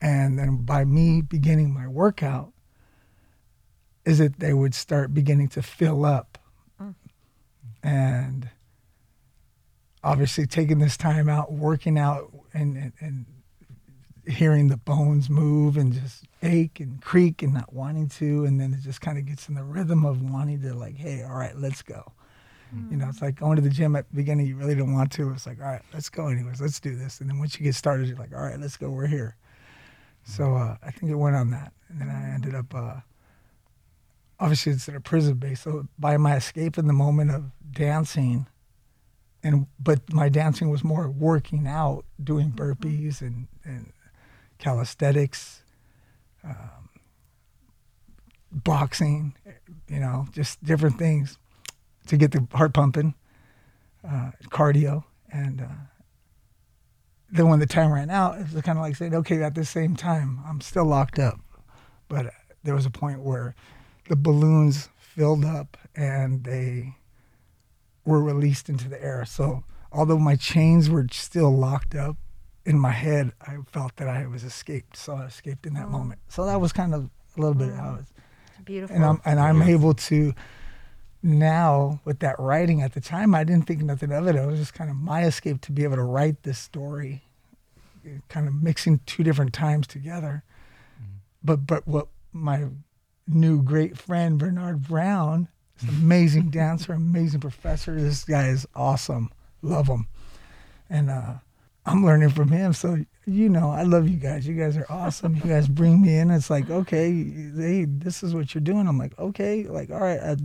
And 0.00 0.38
then 0.38 0.56
by 0.64 0.84
me 0.84 1.22
beginning 1.22 1.72
my 1.72 1.86
workout, 1.86 2.52
is 4.04 4.18
that 4.18 4.40
they 4.40 4.52
would 4.52 4.74
start 4.74 5.14
beginning 5.14 5.46
to 5.50 5.62
fill 5.62 6.04
up. 6.04 6.38
And 7.82 8.50
obviously 10.04 10.46
taking 10.46 10.78
this 10.78 10.96
time 10.96 11.28
out, 11.28 11.52
working 11.52 11.98
out 11.98 12.32
and, 12.54 12.76
and, 12.76 12.92
and 13.00 13.26
hearing 14.26 14.68
the 14.68 14.76
bones 14.76 15.28
move 15.28 15.76
and 15.76 15.92
just 15.92 16.24
ache 16.42 16.80
and 16.80 17.00
creak 17.02 17.42
and 17.42 17.52
not 17.52 17.72
wanting 17.72 18.08
to. 18.08 18.44
And 18.44 18.60
then 18.60 18.72
it 18.72 18.80
just 18.80 19.00
kind 19.00 19.18
of 19.18 19.26
gets 19.26 19.48
in 19.48 19.54
the 19.54 19.64
rhythm 19.64 20.04
of 20.04 20.22
wanting 20.22 20.60
to 20.62 20.74
like, 20.74 20.96
hey, 20.96 21.22
all 21.22 21.34
right, 21.36 21.56
let's 21.56 21.82
go. 21.82 22.12
You 22.90 22.96
know, 22.96 23.06
it's 23.10 23.20
like 23.20 23.34
going 23.34 23.56
to 23.56 23.62
the 23.62 23.68
gym 23.68 23.94
at 23.96 24.08
the 24.08 24.16
beginning, 24.16 24.46
you 24.46 24.56
really 24.56 24.74
don't 24.74 24.94
want 24.94 25.12
to. 25.12 25.30
It's 25.32 25.46
like, 25.46 25.60
all 25.60 25.66
right, 25.66 25.82
let's 25.92 26.08
go 26.08 26.28
anyways. 26.28 26.58
Let's 26.58 26.80
do 26.80 26.96
this. 26.96 27.20
And 27.20 27.28
then 27.28 27.38
once 27.38 27.58
you 27.58 27.64
get 27.64 27.74
started, 27.74 28.08
you're 28.08 28.16
like, 28.16 28.32
all 28.34 28.40
right, 28.40 28.58
let's 28.58 28.78
go. 28.78 28.88
We're 28.88 29.08
here. 29.08 29.36
So 30.24 30.54
uh, 30.54 30.76
I 30.82 30.90
think 30.90 31.12
it 31.12 31.16
went 31.16 31.36
on 31.36 31.50
that. 31.50 31.74
And 31.90 32.00
then 32.00 32.08
I 32.08 32.32
ended 32.32 32.54
up, 32.54 32.74
uh, 32.74 32.94
obviously, 34.42 34.72
it's 34.72 34.88
in 34.88 34.96
a 34.96 35.00
prison 35.00 35.34
base. 35.34 35.60
So 35.60 35.86
by 35.98 36.16
my 36.16 36.36
escape 36.36 36.76
in 36.76 36.88
the 36.88 36.92
moment 36.92 37.30
of 37.30 37.44
dancing, 37.70 38.48
and 39.42 39.66
but 39.78 40.12
my 40.12 40.28
dancing 40.28 40.68
was 40.68 40.82
more 40.82 41.08
working 41.08 41.66
out, 41.66 42.04
doing 42.22 42.50
burpees 42.50 43.20
and, 43.20 43.46
and 43.64 43.92
calisthenics, 44.58 45.62
um, 46.44 46.88
boxing, 48.50 49.34
you 49.88 50.00
know, 50.00 50.26
just 50.32 50.62
different 50.64 50.98
things 50.98 51.38
to 52.08 52.16
get 52.16 52.32
the 52.32 52.46
heart 52.52 52.74
pumping, 52.74 53.14
uh, 54.06 54.32
cardio, 54.50 55.04
and 55.32 55.60
uh, 55.60 55.66
then 57.30 57.48
when 57.48 57.60
the 57.60 57.66
time 57.66 57.92
ran 57.92 58.10
out, 58.10 58.38
it 58.38 58.52
was 58.52 58.62
kind 58.62 58.76
of 58.76 58.82
like 58.82 58.96
saying, 58.96 59.14
okay, 59.14 59.42
at 59.42 59.54
the 59.54 59.64
same 59.64 59.94
time, 59.96 60.40
I'm 60.46 60.60
still 60.60 60.84
locked 60.84 61.18
up, 61.18 61.38
but 62.08 62.26
uh, 62.26 62.30
there 62.64 62.74
was 62.74 62.86
a 62.86 62.90
point 62.90 63.20
where 63.20 63.54
the 64.08 64.16
balloons 64.16 64.88
filled 64.96 65.44
up 65.44 65.76
and 65.94 66.44
they 66.44 66.96
were 68.04 68.22
released 68.22 68.68
into 68.68 68.88
the 68.88 69.02
air. 69.02 69.24
So 69.24 69.64
although 69.90 70.18
my 70.18 70.36
chains 70.36 70.90
were 70.90 71.06
still 71.10 71.54
locked 71.54 71.94
up, 71.94 72.16
in 72.64 72.78
my 72.78 72.90
head, 72.90 73.32
I 73.40 73.56
felt 73.72 73.96
that 73.96 74.08
I 74.08 74.26
was 74.26 74.44
escaped. 74.44 74.96
So 74.96 75.14
I 75.14 75.26
escaped 75.26 75.66
in 75.66 75.74
that 75.74 75.86
oh. 75.86 75.90
moment. 75.90 76.20
So 76.28 76.46
that 76.46 76.60
was 76.60 76.72
kind 76.72 76.94
of 76.94 77.10
a 77.36 77.40
little 77.40 77.54
bit 77.54 77.72
how 77.74 77.94
it 77.94 77.96
was 77.98 78.12
Beautiful. 78.64 78.94
and 78.94 79.04
I'm 79.04 79.20
and 79.24 79.40
I'm 79.40 79.62
able 79.62 79.94
to 79.94 80.34
now 81.22 82.00
with 82.04 82.18
that 82.20 82.38
writing 82.38 82.82
at 82.82 82.92
the 82.92 83.00
time 83.00 83.34
I 83.34 83.44
didn't 83.44 83.66
think 83.66 83.82
nothing 83.82 84.12
of 84.12 84.26
it. 84.26 84.36
It 84.36 84.46
was 84.46 84.58
just 84.58 84.74
kind 84.74 84.90
of 84.90 84.96
my 84.96 85.24
escape 85.24 85.60
to 85.62 85.72
be 85.72 85.84
able 85.84 85.96
to 85.96 86.02
write 86.02 86.42
this 86.42 86.58
story, 86.58 87.22
kind 88.28 88.46
of 88.46 88.54
mixing 88.54 89.00
two 89.06 89.22
different 89.22 89.52
times 89.52 89.86
together. 89.86 90.44
Mm-hmm. 91.00 91.16
But 91.42 91.66
but 91.66 91.88
what 91.88 92.08
my 92.32 92.66
new 93.26 93.62
great 93.62 93.96
friend 93.96 94.38
Bernard 94.38 94.82
Brown, 94.82 95.48
an 95.80 95.88
amazing 95.88 96.50
dancer, 96.50 96.92
amazing 96.92 97.40
professor. 97.40 97.94
This 98.00 98.24
guy 98.24 98.48
is 98.48 98.66
awesome. 98.74 99.30
Love 99.62 99.86
him, 99.86 100.06
and 100.90 101.10
uh, 101.10 101.34
I'm 101.86 102.04
learning 102.04 102.30
from 102.30 102.48
him. 102.48 102.72
So 102.72 103.04
you 103.26 103.48
know, 103.48 103.70
I 103.70 103.84
love 103.84 104.08
you 104.08 104.16
guys. 104.16 104.46
You 104.46 104.54
guys 104.54 104.76
are 104.76 104.86
awesome. 104.88 105.36
You 105.36 105.42
guys 105.42 105.68
bring 105.68 106.02
me 106.02 106.16
in. 106.16 106.30
It's 106.30 106.50
like, 106.50 106.68
okay, 106.70 107.12
hey, 107.12 107.84
this 107.84 108.22
is 108.22 108.34
what 108.34 108.54
you're 108.54 108.62
doing. 108.62 108.88
I'm 108.88 108.98
like, 108.98 109.16
okay, 109.18 109.64
like, 109.64 109.90
all 109.90 110.00
right, 110.00 110.18
uh, 110.18 110.36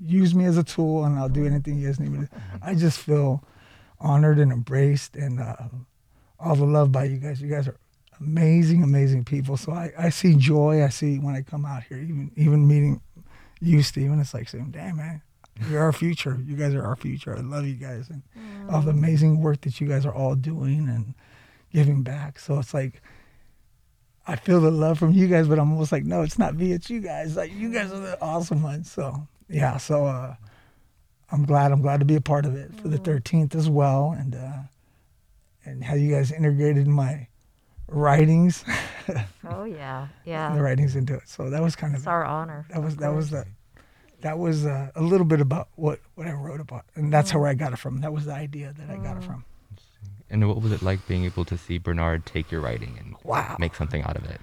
use 0.00 0.34
me 0.34 0.44
as 0.44 0.56
a 0.56 0.64
tool, 0.64 1.04
and 1.04 1.18
I'll 1.18 1.28
do 1.28 1.46
anything 1.46 1.78
you 1.78 1.88
guys 1.88 1.98
need 1.98 2.12
me 2.12 2.26
to. 2.26 2.28
I 2.62 2.74
just 2.74 3.00
feel 3.00 3.44
honored 3.98 4.38
and 4.38 4.52
embraced, 4.52 5.16
and 5.16 5.40
uh, 5.40 5.56
all 6.38 6.54
the 6.54 6.64
love 6.64 6.92
by 6.92 7.04
you 7.04 7.16
guys. 7.16 7.40
You 7.40 7.48
guys 7.48 7.66
are 7.66 7.76
amazing, 8.20 8.82
amazing 8.82 9.24
people. 9.24 9.56
So 9.56 9.72
I, 9.72 9.92
I 9.98 10.08
see 10.10 10.34
joy. 10.34 10.82
I 10.84 10.88
see 10.88 11.18
when 11.18 11.34
I 11.34 11.42
come 11.42 11.64
out 11.64 11.84
here, 11.84 11.98
even 11.98 12.30
even 12.36 12.66
meeting 12.66 13.00
you, 13.60 13.82
Stephen. 13.82 14.20
It's 14.20 14.34
like 14.34 14.48
saying, 14.48 14.70
damn 14.70 14.96
man, 14.96 15.22
you're 15.70 15.82
our 15.82 15.92
future. 15.92 16.38
You 16.44 16.56
guys 16.56 16.74
are 16.74 16.84
our 16.84 16.96
future. 16.96 17.36
I 17.36 17.40
love 17.40 17.66
you 17.66 17.74
guys, 17.74 18.08
and 18.10 18.22
all 18.70 18.80
the 18.80 18.90
amazing 18.90 19.40
work 19.40 19.60
that 19.62 19.80
you 19.80 19.88
guys 19.88 20.06
are 20.06 20.14
all 20.14 20.34
doing 20.34 20.88
and 20.88 21.14
giving 21.72 22.02
back. 22.02 22.38
So 22.38 22.58
it's 22.58 22.74
like 22.74 23.02
I 24.26 24.36
feel 24.36 24.60
the 24.60 24.70
love 24.70 24.98
from 24.98 25.12
you 25.12 25.28
guys, 25.28 25.48
but 25.48 25.58
I'm 25.58 25.70
almost 25.72 25.92
like, 25.92 26.04
no, 26.04 26.22
it's 26.22 26.38
not 26.38 26.54
me, 26.54 26.72
it's 26.72 26.88
you 26.88 27.00
guys. 27.00 27.36
Like 27.36 27.52
you 27.52 27.72
guys 27.72 27.92
are 27.92 28.00
the 28.00 28.20
awesome 28.22 28.62
ones. 28.62 28.90
So 28.90 29.26
yeah, 29.48 29.76
so 29.76 30.06
uh, 30.06 30.34
I'm 31.30 31.44
glad 31.44 31.72
I'm 31.72 31.82
glad 31.82 32.00
to 32.00 32.06
be 32.06 32.16
a 32.16 32.20
part 32.20 32.46
of 32.46 32.54
it 32.54 32.74
for 32.80 32.88
the 32.88 32.98
13th 32.98 33.54
as 33.54 33.68
well, 33.68 34.14
and 34.16 34.34
uh, 34.34 34.58
and 35.64 35.84
how 35.84 35.94
you 35.94 36.10
guys 36.14 36.32
integrated 36.32 36.86
my 36.86 37.28
writings, 37.88 38.64
Oh 39.46 39.64
yeah, 39.64 40.08
yeah. 40.24 40.54
the 40.54 40.62
writings 40.62 40.96
into 40.96 41.14
it. 41.14 41.28
So 41.28 41.50
that 41.50 41.62
was 41.62 41.76
kind 41.76 41.94
It's 41.94 42.02
of 42.04 42.08
our 42.08 42.24
honor. 42.24 42.66
that 42.70 42.82
was 42.82 42.96
that 42.96 43.10
was 43.14 43.30
the 43.30 43.44
that 44.20 44.38
was 44.38 44.64
uh, 44.64 44.90
a 44.94 45.02
little 45.02 45.26
bit 45.26 45.40
about 45.40 45.68
what 45.76 46.00
what 46.14 46.26
I 46.26 46.32
wrote 46.32 46.60
about, 46.60 46.84
and 46.94 47.12
that's 47.12 47.32
Mm. 47.32 47.40
where 47.40 47.48
I 47.50 47.54
got 47.54 47.72
it 47.72 47.78
from. 47.78 48.00
That 48.00 48.12
was 48.12 48.24
the 48.26 48.34
idea 48.34 48.72
that 48.78 48.90
I 48.90 48.96
got 48.96 49.16
it 49.16 49.22
from. 49.24 49.44
And 50.30 50.48
what 50.48 50.60
was 50.62 50.72
it 50.72 50.82
like 50.82 51.06
being 51.06 51.24
able 51.26 51.44
to 51.44 51.56
see 51.58 51.78
Bernard 51.78 52.24
take 52.26 52.50
your 52.50 52.60
writing 52.62 52.96
and 52.98 53.14
Wow. 53.22 53.56
make 53.60 53.74
something 53.74 54.02
out 54.02 54.16
of 54.16 54.24
it? 54.24 54.40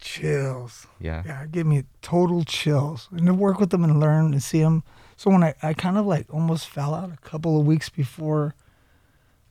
Chills. 0.00 0.86
Yeah. 0.98 1.22
Yeah, 1.24 1.42
it 1.44 1.52
gave 1.52 1.66
me 1.66 1.84
total 2.00 2.44
chills. 2.44 3.08
And 3.12 3.26
to 3.26 3.34
work 3.34 3.60
with 3.60 3.70
them 3.70 3.84
and 3.84 4.00
learn 4.00 4.32
and 4.32 4.42
see 4.42 4.60
them. 4.60 4.82
So 5.16 5.30
when 5.30 5.44
I, 5.44 5.54
I 5.62 5.74
kind 5.74 5.96
of 5.96 6.06
like 6.06 6.26
almost 6.32 6.66
fell 6.68 6.94
out 6.94 7.12
a 7.12 7.16
couple 7.18 7.60
of 7.60 7.66
weeks 7.66 7.88
before 7.88 8.54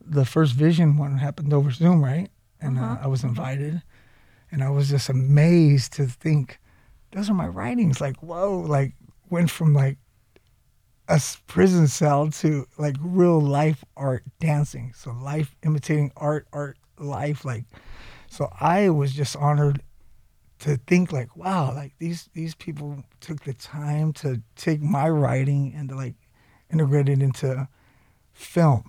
the 0.06 0.26
first 0.26 0.54
vision 0.54 0.98
one 0.98 1.20
happened 1.20 1.54
over 1.54 1.72
Zoom, 1.72 2.04
right? 2.04 2.30
And 2.62 2.78
uh, 2.80 2.98
I 3.02 3.08
was 3.08 3.24
invited. 3.24 3.82
And 4.52 4.64
I 4.64 4.70
was 4.70 4.90
just 4.90 5.10
amazed 5.10 5.94
to 5.94 6.06
think, 6.06 6.60
those 7.12 7.30
are 7.30 7.34
my 7.34 7.48
writings. 7.48 8.00
Like, 8.00 8.22
whoa, 8.22 8.60
like 8.60 8.94
went 9.30 9.50
from 9.50 9.74
like 9.74 9.98
a 11.08 11.20
prison 11.48 11.88
cell 11.88 12.30
to 12.32 12.68
like 12.78 12.96
real 13.02 13.42
life 13.42 13.84
art 13.98 14.24
dancing. 14.40 14.94
So 14.96 15.12
life 15.12 15.56
imitating 15.64 16.12
art, 16.18 16.48
art, 16.54 16.78
life. 17.00 17.44
Like, 17.44 17.66
so 18.28 18.50
I 18.60 18.90
was 18.90 19.14
just 19.14 19.36
honored 19.36 19.82
to 20.62 20.78
think 20.86 21.12
like 21.12 21.36
wow 21.36 21.74
like 21.74 21.92
these 21.98 22.30
these 22.34 22.54
people 22.54 23.04
took 23.20 23.44
the 23.46 23.54
time 23.54 24.14
to 24.14 24.40
take 24.56 24.80
my 24.80 25.10
writing 25.10 25.74
and 25.76 25.90
to 25.90 25.96
like 25.96 26.14
integrate 26.72 27.10
it 27.10 27.22
into 27.22 27.68
film 28.32 28.84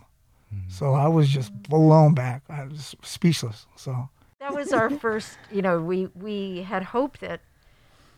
so 0.69 0.95
i 0.95 1.09
was 1.09 1.29
just 1.29 1.53
blown 1.65 2.15
back. 2.15 2.43
I 2.49 2.65
was 2.65 2.95
speechless. 3.03 3.67
So 3.77 4.09
that 4.41 4.55
was 4.55 4.73
our 4.73 4.91
first 5.05 5.39
you 5.51 5.63
know 5.63 5.81
we 5.81 6.09
we 6.15 6.63
had 6.63 6.83
hoped 6.83 7.21
that 7.21 7.41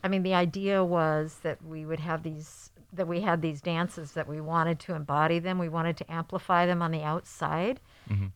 i 0.03 0.09
mean 0.09 0.23
the 0.23 0.35
idea 0.35 0.85
was 0.85 1.41
that 1.43 1.63
we 1.65 1.85
would 1.85 2.01
have 2.01 2.23
these 2.23 2.71
that 2.93 3.09
we 3.09 3.21
had 3.21 3.43
these 3.43 3.61
dances 3.61 4.13
that 4.13 4.29
we 4.29 4.41
wanted 4.41 4.79
to 4.79 4.95
embody 4.95 5.41
them. 5.41 5.59
We 5.59 5.69
wanted 5.69 5.97
to 5.97 6.13
amplify 6.13 6.65
them 6.65 6.81
on 6.81 6.93
the 6.93 7.03
outside. 7.03 7.81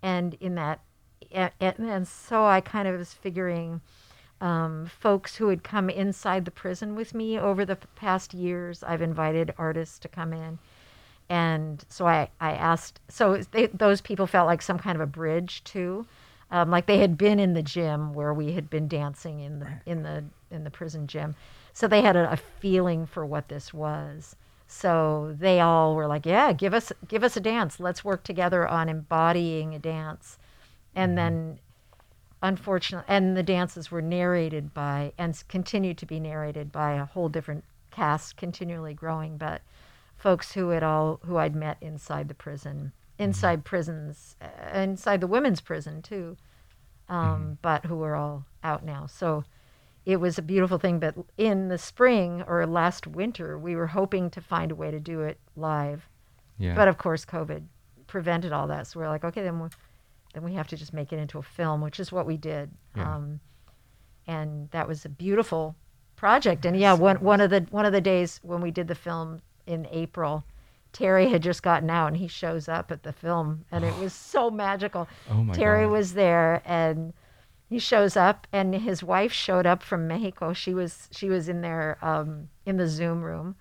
And 0.03 0.35
in 0.41 0.57
that 0.57 0.81
and, 1.33 1.53
and 1.61 2.09
so 2.09 2.47
i 2.47 2.61
kind 2.61 2.89
of 2.89 2.99
was 2.99 3.13
figuring 3.13 3.81
um, 4.41 4.87
folks 4.87 5.37
who 5.37 5.49
had 5.49 5.65
come 5.65 5.91
inside 5.91 6.45
the 6.45 6.51
prison 6.51 6.95
with 6.95 7.13
me 7.13 7.39
over 7.39 7.65
the 7.65 7.77
past 7.97 8.33
years 8.33 8.83
i've 8.83 9.03
invited 9.03 9.53
artists 9.59 9.99
to 9.99 10.09
come 10.09 10.33
in 10.33 10.59
and 11.29 11.85
so 11.89 12.07
I, 12.07 12.31
I 12.41 12.53
asked 12.53 13.01
so 13.09 13.43
they, 13.51 13.67
those 13.67 14.01
people 14.01 14.27
felt 14.27 14.47
like 14.47 14.63
some 14.63 14.79
kind 14.79 14.97
of 14.97 15.03
a 15.03 15.07
bridge 15.07 15.63
too. 15.65 16.07
Um, 16.51 16.71
like 16.71 16.87
they 16.87 16.99
had 16.99 17.19
been 17.19 17.39
in 17.39 17.53
the 17.53 17.63
gym 17.63 18.15
where 18.15 18.33
we 18.33 18.53
had 18.53 18.71
been 18.71 18.89
dancing 18.89 19.41
in 19.41 19.59
the 19.59 19.69
in 19.85 20.03
the 20.03 20.25
in 20.51 20.65
the 20.65 20.71
prison 20.71 21.07
gym. 21.07 21.35
So 21.75 21.87
they 21.87 22.01
had 22.01 22.17
a, 22.17 22.33
a 22.33 22.37
feeling 22.37 23.07
for 23.07 23.27
what 23.27 23.49
this 23.49 23.75
was. 23.75 24.35
So 24.67 25.35
they 25.39 25.61
all 25.61 25.95
were 25.95 26.07
like 26.07 26.25
yeah 26.25 26.53
give 26.53 26.73
us 26.73 26.93
give 27.07 27.23
us 27.23 27.37
a 27.37 27.41
dance. 27.41 27.79
Let's 27.79 28.05
work 28.05 28.25
together 28.25 28.67
on 28.67 28.89
embodying 28.89 29.75
a 29.75 29.79
dance. 29.79 30.39
And 30.95 31.19
then 31.19 31.59
unfortunately 32.43 33.05
and 33.09 33.37
the 33.37 33.43
dances 33.43 33.91
were 33.91 34.03
narrated 34.03 34.73
by 34.73 35.13
and 35.19 35.43
continued 35.49 35.99
to 35.99 36.07
be 36.07 36.21
narrated 36.21 36.73
by 36.73 36.93
a 36.93 37.05
whole 37.05 37.29
different 37.29 37.65
cast 37.91 38.37
continually 38.37 38.95
growing 38.95 39.37
but 39.37 39.61
folks 40.19 40.53
who 40.53 40.69
had 40.71 40.83
all 40.83 41.21
who 41.25 41.37
I'd 41.39 41.57
met 41.57 41.79
inside 41.81 42.29
the 42.29 42.35
prison 42.35 42.93
inside 43.19 43.65
prisons 43.65 44.37
uh, 44.43 44.79
inside 44.79 45.21
the 45.21 45.27
women's 45.27 45.61
prison 45.61 46.03
too 46.03 46.37
um, 47.09 47.59
but 47.63 47.87
who 47.87 48.03
are 48.03 48.15
all 48.15 48.45
out 48.63 48.85
now 48.85 49.07
so 49.07 49.45
it 50.05 50.17
was 50.21 50.37
a 50.39 50.43
beautiful 50.43 50.79
thing 50.79 50.99
but 50.99 51.15
in 51.37 51.69
the 51.69 51.79
spring 51.79 52.43
or 52.47 52.67
last 52.67 53.07
winter 53.07 53.59
we 53.59 53.75
were 53.75 53.89
hoping 53.89 54.29
to 54.31 54.41
find 54.41 54.71
a 54.71 54.75
way 54.75 54.91
to 54.91 55.01
do 55.01 55.23
it 55.23 55.39
live 55.57 56.09
Yeah. 56.59 56.75
but 56.75 56.89
of 56.89 56.99
course 56.99 57.25
COVID 57.25 57.65
prevented 58.07 58.53
all 58.53 58.67
that. 58.69 58.87
So 58.87 58.99
we're 58.99 59.09
like, 59.11 59.23
okay, 59.23 59.43
then 59.43 59.61
we, 59.61 59.69
then 60.33 60.43
we 60.43 60.55
have 60.55 60.67
to 60.69 60.77
just 60.79 60.95
make 60.95 61.13
it 61.13 61.19
into 61.19 61.37
a 61.39 61.43
film, 61.43 61.83
which 61.83 62.01
is 62.01 62.11
what 62.11 62.25
we 62.25 62.39
did. 62.39 62.71
Yeah. 62.97 63.17
Um, 63.17 63.41
and 64.27 64.71
that 64.71 64.89
was 64.89 65.05
a 65.05 65.11
beautiful 65.11 65.77
project. 66.17 66.65
And 66.65 66.75
yeah, 66.75 66.95
one 66.95 67.17
one 67.17 67.43
of 67.43 67.51
the 67.51 67.67
one 67.71 67.85
of 67.85 67.93
the 67.93 68.01
days 68.01 68.41
when 68.43 68.61
we 68.63 68.71
did 68.71 68.89
the 68.89 68.95
film 68.95 69.41
in 69.69 69.87
April, 69.91 70.45
Terry 70.93 71.29
had 71.29 71.43
just 71.43 71.63
gotten 71.63 71.91
out 71.91 72.09
and 72.09 72.17
he 72.17 72.27
shows 72.27 72.69
up 72.69 72.91
at 72.91 73.03
the 73.03 73.13
film, 73.13 73.65
and 73.71 73.85
it 73.85 73.97
was 73.99 74.13
so 74.13 74.51
magical. 74.67 75.07
Oh 75.31 75.45
my 75.45 75.55
Terry 75.55 75.85
God. 75.85 75.93
was 75.93 76.15
there 76.15 76.63
and. 76.65 77.13
He 77.71 77.79
shows 77.79 78.17
up, 78.17 78.47
and 78.51 78.75
his 78.75 79.03
wife 79.03 79.31
showed 79.31 79.67
up 79.67 79.83
from 79.83 80.09
Mexico. 80.09 80.55
She 80.55 80.73
was 80.73 81.07
she 81.13 81.29
was 81.29 81.51
in 81.51 81.61
there 81.61 81.99
um, 82.01 82.49
in 82.65 82.79
the 82.79 82.89
Zoom 82.89 83.21
room, 83.21 83.57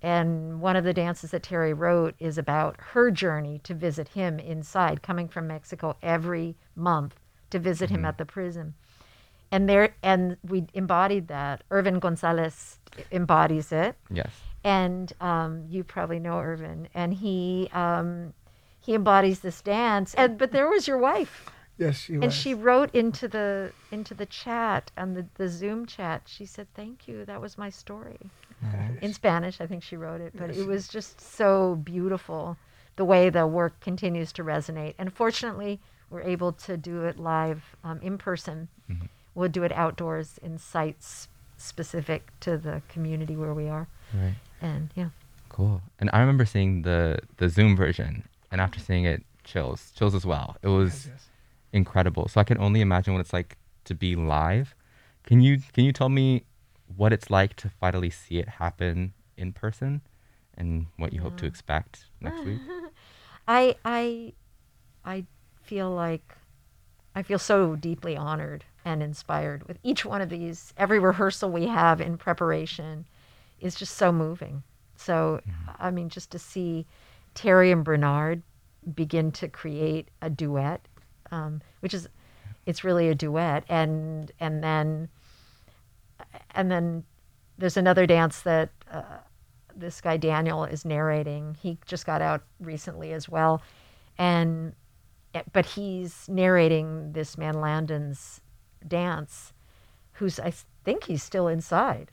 and 0.00 0.60
one 0.62 0.74
of 0.74 0.84
the 0.84 0.94
dances 0.94 1.30
that 1.32 1.42
Terry 1.42 1.74
wrote 1.74 2.14
is 2.18 2.38
about 2.38 2.76
her 2.78 3.10
journey 3.10 3.60
to 3.64 3.74
visit 3.74 4.08
him 4.08 4.38
inside, 4.38 5.02
coming 5.02 5.28
from 5.28 5.46
Mexico 5.48 5.96
every 6.02 6.56
month 6.74 7.20
to 7.50 7.58
visit 7.58 7.90
him 7.90 8.06
at 8.06 8.16
the 8.16 8.24
prison. 8.24 8.72
And 9.52 9.68
there, 9.68 9.94
and 10.02 10.38
we 10.42 10.66
embodied 10.72 11.28
that. 11.28 11.62
Irvin 11.70 11.98
Gonzalez 11.98 12.78
embodies 13.12 13.70
it, 13.70 13.96
yes. 14.10 14.30
And 14.64 15.12
um, 15.20 15.64
you 15.68 15.84
probably 15.84 16.18
know 16.18 16.38
Irvin, 16.38 16.88
and 16.94 17.14
he 17.14 17.68
um, 17.72 18.34
he 18.80 18.94
embodies 18.94 19.40
this 19.40 19.60
dance. 19.60 20.14
And 20.14 20.38
but 20.38 20.52
there 20.52 20.68
was 20.68 20.86
your 20.86 20.98
wife, 20.98 21.50
yes 21.78 21.96
she 21.96 22.16
was 22.16 22.24
and 22.24 22.32
she 22.32 22.54
wrote 22.54 22.94
into 22.94 23.28
the 23.28 23.72
into 23.90 24.14
the 24.14 24.26
chat 24.26 24.90
and 24.96 25.16
the, 25.16 25.26
the 25.34 25.48
Zoom 25.48 25.86
chat. 25.86 26.22
She 26.26 26.46
said, 26.46 26.66
"Thank 26.74 27.08
you. 27.08 27.24
That 27.24 27.40
was 27.40 27.56
my 27.58 27.70
story." 27.70 28.18
in 29.00 29.14
Spanish. 29.14 29.58
I 29.60 29.66
think 29.66 29.82
she 29.82 29.96
wrote 29.96 30.20
it, 30.20 30.32
but 30.36 30.50
it 30.50 30.66
was 30.66 30.86
just 30.86 31.18
so 31.18 31.76
beautiful 31.76 32.58
the 32.96 33.04
way 33.06 33.30
the 33.30 33.46
work 33.46 33.80
continues 33.80 34.32
to 34.32 34.44
resonate. 34.44 34.94
And 34.98 35.10
fortunately, 35.12 35.80
we're 36.10 36.20
able 36.22 36.52
to 36.52 36.76
do 36.76 37.04
it 37.04 37.18
live 37.18 37.74
um, 37.84 38.00
in 38.02 38.18
person. 38.18 38.68
We'll 39.34 39.48
do 39.48 39.62
it 39.62 39.72
outdoors 39.72 40.38
in 40.42 40.58
sites 40.58 41.28
specific 41.56 42.32
to 42.40 42.58
the 42.58 42.82
community 42.88 43.36
where 43.36 43.54
we 43.54 43.68
are. 43.68 43.86
Right. 44.12 44.34
And 44.60 44.90
yeah, 44.94 45.08
Cool. 45.50 45.82
And 45.98 46.08
I 46.12 46.20
remember 46.20 46.46
seeing 46.46 46.82
the 46.82 47.18
the 47.36 47.48
Zoom 47.48 47.76
version, 47.76 48.26
and 48.50 48.60
after 48.60 48.80
seeing 48.80 49.04
it, 49.04 49.22
chills, 49.44 49.92
chills 49.94 50.14
as 50.14 50.24
well. 50.24 50.56
It 50.62 50.68
was 50.68 51.08
yes. 51.08 51.28
incredible. 51.72 52.28
So 52.28 52.40
I 52.40 52.44
can 52.44 52.56
only 52.58 52.80
imagine 52.80 53.12
what 53.12 53.20
it's 53.20 53.32
like 53.32 53.58
to 53.84 53.94
be 53.94 54.16
live. 54.16 54.74
Can 55.24 55.40
you 55.40 55.58
can 55.74 55.84
you 55.84 55.92
tell 55.92 56.08
me 56.08 56.44
what 56.96 57.12
it's 57.12 57.30
like 57.30 57.56
to 57.56 57.68
finally 57.68 58.10
see 58.10 58.38
it 58.38 58.48
happen 58.48 59.12
in 59.36 59.52
person, 59.52 60.02
and 60.56 60.86
what 60.96 61.12
you 61.12 61.20
hope 61.20 61.36
to 61.38 61.46
expect 61.46 62.06
next 62.20 62.44
week? 62.46 62.60
I 63.48 63.74
I 63.84 64.32
I 65.04 65.26
feel 65.62 65.90
like 65.90 66.36
I 67.14 67.22
feel 67.22 67.40
so 67.40 67.74
deeply 67.74 68.16
honored 68.16 68.64
and 68.84 69.02
inspired 69.02 69.66
with 69.66 69.78
each 69.82 70.04
one 70.04 70.20
of 70.20 70.30
these. 70.30 70.72
Every 70.76 71.00
rehearsal 71.00 71.50
we 71.50 71.66
have 71.66 72.00
in 72.00 72.16
preparation 72.16 73.06
is 73.60 73.74
just 73.74 73.96
so 73.96 74.12
moving. 74.12 74.62
So 74.96 75.40
I 75.78 75.90
mean, 75.90 76.08
just 76.08 76.30
to 76.32 76.38
see 76.38 76.86
Terry 77.34 77.70
and 77.70 77.84
Bernard 77.84 78.42
begin 78.94 79.30
to 79.32 79.48
create 79.48 80.08
a 80.22 80.30
duet, 80.30 80.86
um, 81.30 81.62
which 81.80 81.94
is 81.94 82.08
it's 82.66 82.84
really 82.84 83.08
a 83.08 83.14
duet, 83.14 83.64
and 83.68 84.30
and 84.40 84.62
then 84.62 85.08
and 86.54 86.70
then 86.70 87.04
there's 87.58 87.76
another 87.76 88.06
dance 88.06 88.42
that 88.42 88.70
uh, 88.90 89.18
this 89.74 90.00
guy 90.00 90.16
Daniel 90.16 90.64
is 90.64 90.84
narrating. 90.84 91.56
He 91.60 91.78
just 91.86 92.06
got 92.06 92.22
out 92.22 92.42
recently 92.60 93.12
as 93.12 93.28
well, 93.28 93.62
and 94.18 94.74
eh, 95.34 95.42
but 95.52 95.66
he's 95.66 96.28
narrating 96.28 97.12
this 97.12 97.38
man 97.38 97.60
Landon's 97.60 98.40
dance, 98.86 99.52
who's 100.12 100.38
I 100.38 100.52
think 100.84 101.04
he's 101.04 101.22
still 101.22 101.48
inside, 101.48 102.10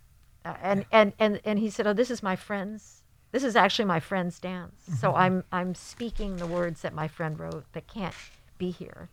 and 0.61 0.85
and 0.91 1.13
and 1.19 1.41
and 1.43 1.59
he 1.59 1.69
said, 1.69 1.87
"Oh, 1.87 1.93
this 1.93 2.11
is 2.11 2.21
my 2.23 2.35
friend's. 2.35 3.03
This 3.31 3.43
is 3.43 3.55
actually 3.55 3.85
my 3.85 3.99
friend's 3.99 4.39
dance. 4.39 4.81
So 4.99 5.13
I'm 5.13 5.43
I'm 5.51 5.75
speaking 5.75 6.37
the 6.37 6.47
words 6.47 6.81
that 6.81 6.93
my 6.93 7.07
friend 7.07 7.39
wrote 7.39 7.65
that 7.73 7.87
can't 7.87 8.15
be 8.57 8.71
here." 8.71 9.09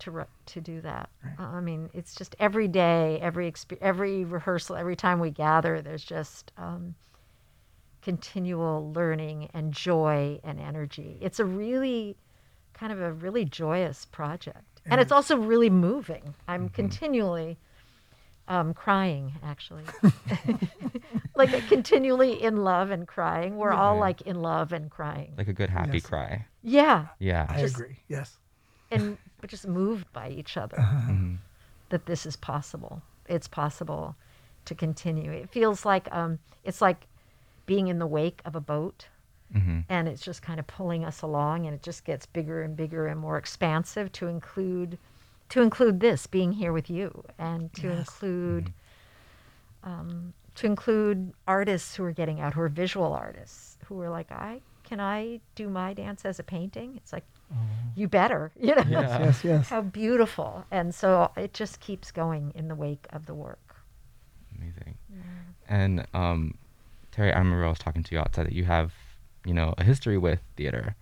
To, 0.00 0.10
re- 0.10 0.24
to 0.46 0.60
do 0.60 0.80
that, 0.80 1.08
Uh, 1.38 1.42
I 1.44 1.60
mean, 1.60 1.88
it's 1.94 2.16
just 2.16 2.34
every 2.40 2.66
day, 2.66 3.18
every 3.22 3.50
exp- 3.50 3.78
every 3.80 4.24
rehearsal, 4.24 4.74
every 4.74 4.96
time 4.96 5.20
we 5.20 5.30
gather, 5.30 5.80
there's 5.80 6.04
just 6.04 6.50
um, 6.58 6.96
continual 8.02 8.92
learning 8.92 9.48
and 9.54 9.72
joy 9.72 10.40
and 10.44 10.60
energy. 10.60 11.16
It's 11.20 11.38
a 11.38 11.44
really 11.44 12.16
kind 12.74 12.92
of 12.92 13.00
a 13.00 13.12
really 13.12 13.44
joyous 13.44 14.04
project. 14.04 14.82
And 14.86 15.00
it's 15.00 15.12
also 15.12 15.36
really 15.38 15.70
moving. 15.70 16.34
I'm 16.48 16.68
continually 16.68 17.56
um, 18.48 18.74
crying, 18.74 19.32
actually. 19.42 19.84
like 21.34 21.50
continually 21.68 22.42
in 22.42 22.58
love 22.58 22.90
and 22.90 23.06
crying. 23.06 23.56
We're 23.56 23.72
all 23.72 23.98
like 23.98 24.20
in 24.22 24.40
love 24.42 24.72
and 24.72 24.90
crying. 24.90 25.34
Like 25.36 25.48
a 25.48 25.52
good 25.52 25.70
happy 25.70 25.94
Yes. 25.98 26.06
cry. 26.06 26.46
yeah. 26.62 27.06
Yeah. 27.18 27.46
I 27.48 27.60
Just- 27.60 27.74
agree. 27.76 27.98
Yes. 28.08 28.38
And 28.90 29.18
but 29.40 29.50
just 29.50 29.66
moved 29.66 30.10
by 30.12 30.28
each 30.28 30.56
other 30.56 30.76
Mhm. 30.76 31.38
that 31.88 32.06
this 32.06 32.24
is 32.26 32.36
possible. 32.36 33.02
It's 33.26 33.48
possible 33.48 34.14
to 34.66 34.74
continue. 34.74 35.30
It 35.30 35.50
feels 35.50 35.84
like 35.84 36.12
um, 36.14 36.38
it's 36.64 36.80
like 36.80 37.06
being 37.66 37.88
in 37.88 37.98
the 37.98 38.06
wake 38.06 38.40
of 38.44 38.54
a 38.54 38.60
boat 38.60 39.08
Mhm. 39.54 39.84
and 39.88 40.08
it's 40.08 40.22
just 40.22 40.42
kind 40.42 40.58
of 40.60 40.66
pulling 40.66 41.04
us 41.04 41.22
along 41.22 41.66
and 41.66 41.74
it 41.74 41.82
just 41.82 42.04
gets 42.04 42.26
bigger 42.26 42.62
and 42.62 42.76
bigger 42.76 43.06
and 43.06 43.18
more 43.20 43.36
expansive 43.38 44.10
to 44.12 44.26
include 44.28 44.98
to 45.50 45.62
include 45.62 46.00
this 46.00 46.26
being 46.26 46.52
here 46.52 46.72
with 46.72 46.88
you 46.90 47.24
and 47.38 47.72
to 47.74 47.88
Yes. 47.88 47.98
include 47.98 48.72
um, 49.82 50.32
to 50.54 50.66
include 50.66 51.32
artists 51.46 51.94
who 51.96 52.04
are 52.04 52.12
getting 52.12 52.40
out 52.40 52.54
who 52.54 52.60
are 52.60 52.68
visual 52.68 53.12
artists 53.12 53.76
who 53.86 54.00
are 54.00 54.08
like 54.10 54.30
i 54.32 54.60
can 54.84 55.00
i 55.00 55.40
do 55.54 55.68
my 55.68 55.92
dance 55.92 56.24
as 56.24 56.38
a 56.38 56.42
painting 56.42 56.94
it's 56.96 57.12
like 57.12 57.24
you 57.94 58.08
better 58.08 58.50
you 58.60 58.74
know 58.74 58.84
Yeah. 58.88 59.18
Yes. 59.24 59.44
Yes. 59.44 59.68
how 59.68 59.82
beautiful 59.82 60.64
and 60.70 60.94
so 60.94 61.30
it 61.36 61.52
just 61.54 61.80
keeps 61.80 62.10
going 62.10 62.52
in 62.54 62.68
the 62.68 62.74
wake 62.74 63.06
of 63.10 63.26
the 63.26 63.34
work 63.34 63.58
Amazing. 64.56 64.96
And 65.68 66.06
um, 66.14 66.54
Terry, 67.10 67.32
I 67.32 67.38
remember 67.38 67.64
I 67.66 67.68
was 67.68 67.78
talking 67.78 68.02
to 68.04 68.14
you 68.14 68.20
outside 68.20 68.46
that 68.46 68.52
you 68.52 68.64
have, 68.64 68.92
you 69.44 69.52
know, 69.52 69.74
a 69.78 69.82
history 69.84 70.16
with 70.16 70.40
theater. 70.56 70.94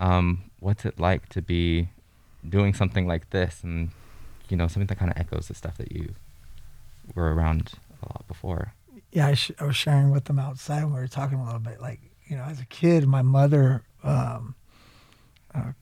Um, 0.00 0.50
what's 0.60 0.84
it 0.86 0.98
like 0.98 1.28
to 1.30 1.42
be 1.42 1.90
doing 2.48 2.74
something 2.74 3.06
like 3.06 3.30
this, 3.30 3.60
and 3.62 3.90
you 4.48 4.56
know, 4.56 4.68
something 4.68 4.86
that 4.86 4.98
kind 4.98 5.10
of 5.10 5.16
echoes 5.18 5.48
the 5.48 5.54
stuff 5.54 5.76
that 5.78 5.92
you 5.92 6.14
were 7.14 7.34
around 7.34 7.72
a 8.02 8.06
lot 8.06 8.26
before? 8.28 8.74
yeah, 9.14 9.28
I, 9.28 9.34
sh- 9.34 9.52
I 9.60 9.64
was 9.64 9.76
sharing 9.76 10.10
with 10.10 10.24
them 10.24 10.40
outside 10.40 10.82
when 10.82 10.94
we 10.94 11.00
were 11.00 11.06
talking 11.06 11.38
a 11.38 11.44
little 11.44 11.60
bit. 11.60 11.80
Like, 11.80 12.00
you 12.26 12.36
know, 12.36 12.42
as 12.42 12.60
a 12.60 12.64
kid, 12.64 13.06
my 13.06 13.22
mother, 13.22 13.82
um, 14.02 14.56
uh, 15.54 15.72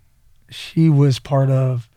she 0.51 0.91
was 0.91 1.19
part 1.19 1.51
of 1.51 1.89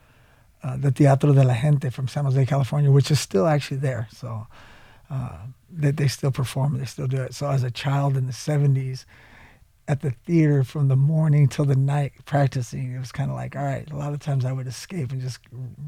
uh, 0.63 0.77
the 0.77 0.91
Teatro 0.91 1.33
de 1.33 1.43
la 1.43 1.53
Gente 1.53 1.89
from 1.89 2.07
San 2.07 2.23
Jose, 2.23 2.45
California, 2.45 2.89
which 2.89 3.11
is 3.11 3.19
still 3.19 3.47
actually 3.47 3.77
there. 3.77 4.07
So 4.13 4.47
uh, 5.09 5.39
that 5.69 5.97
they 5.97 6.07
still 6.07 6.31
perform, 6.31 6.79
they 6.79 6.85
still 6.85 7.07
do 7.07 7.21
it. 7.21 7.35
So 7.35 7.49
as 7.49 7.63
a 7.63 7.71
child 7.71 8.15
in 8.15 8.27
the 8.27 8.33
70s, 8.33 9.03
at 9.87 10.01
the 10.01 10.11
theater 10.25 10.63
from 10.63 10.87
the 10.87 10.95
morning 10.95 11.47
till 11.47 11.65
the 11.65 11.75
night 11.75 12.13
practicing, 12.25 12.93
it 12.93 12.99
was 12.99 13.11
kind 13.11 13.29
of 13.29 13.35
like, 13.35 13.55
all 13.55 13.63
right, 13.63 13.89
a 13.91 13.95
lot 13.95 14.13
of 14.13 14.19
times 14.19 14.43
I 14.43 14.51
would 14.51 14.67
escape 14.67 15.11
and 15.11 15.21
just 15.21 15.39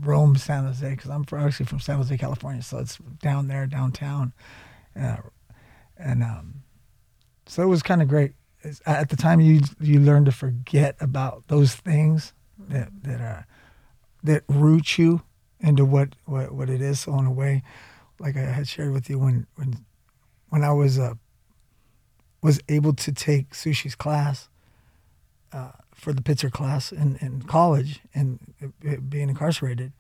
roam 0.02 0.36
San 0.36 0.66
Jose 0.66 0.88
because 0.90 1.10
I'm 1.10 1.26
actually 1.34 1.66
from 1.66 1.80
San 1.80 1.98
Jose, 1.98 2.16
California. 2.18 2.62
So 2.62 2.78
it's 2.78 2.98
down 3.22 3.48
there, 3.48 3.66
downtown. 3.66 4.34
Uh, 5.00 5.18
and 5.98 6.24
um, 6.24 6.62
so 7.48 7.64
it 7.64 7.68
was 7.68 7.82
kind 7.82 8.02
of 8.02 8.08
great. 8.08 8.34
It's, 8.62 8.82
at 8.86 9.10
the 9.10 9.16
time, 9.16 9.40
you 9.40 9.62
you 9.80 10.00
learn 10.00 10.26
to 10.26 10.32
forget 10.32 10.96
about 11.00 11.48
those 11.48 11.76
things 11.76 12.34
that 12.60 12.90
that 13.04 13.22
uh, 13.22 13.42
that 14.24 14.44
root 14.48 14.98
you 14.98 15.22
into 15.60 15.86
what, 15.86 16.10
what 16.26 16.52
what 16.52 16.70
it 16.70 16.82
is. 16.82 17.00
So 17.00 17.18
in 17.18 17.26
a 17.26 17.32
way, 17.32 17.64
like 18.20 18.36
I 18.36 18.42
had 18.42 18.68
shared 18.68 18.92
with 18.94 19.10
you 19.10 19.20
when 19.20 19.48
when 19.56 19.86
when 20.50 20.64
I 20.64 20.72
was 20.72 21.00
uh, 21.00 21.14
was 22.48 22.62
able 22.70 22.94
to 22.94 23.12
take 23.12 23.50
Suchi's 23.52 23.94
class 23.94 24.48
uh, 25.52 25.72
for 25.94 26.14
the 26.14 26.22
Pitzer 26.22 26.50
class 26.50 26.94
in, 26.94 27.18
in 27.18 27.42
college 27.42 28.00
and 28.16 28.40
being 29.10 29.28
incarcerated, 29.28 29.92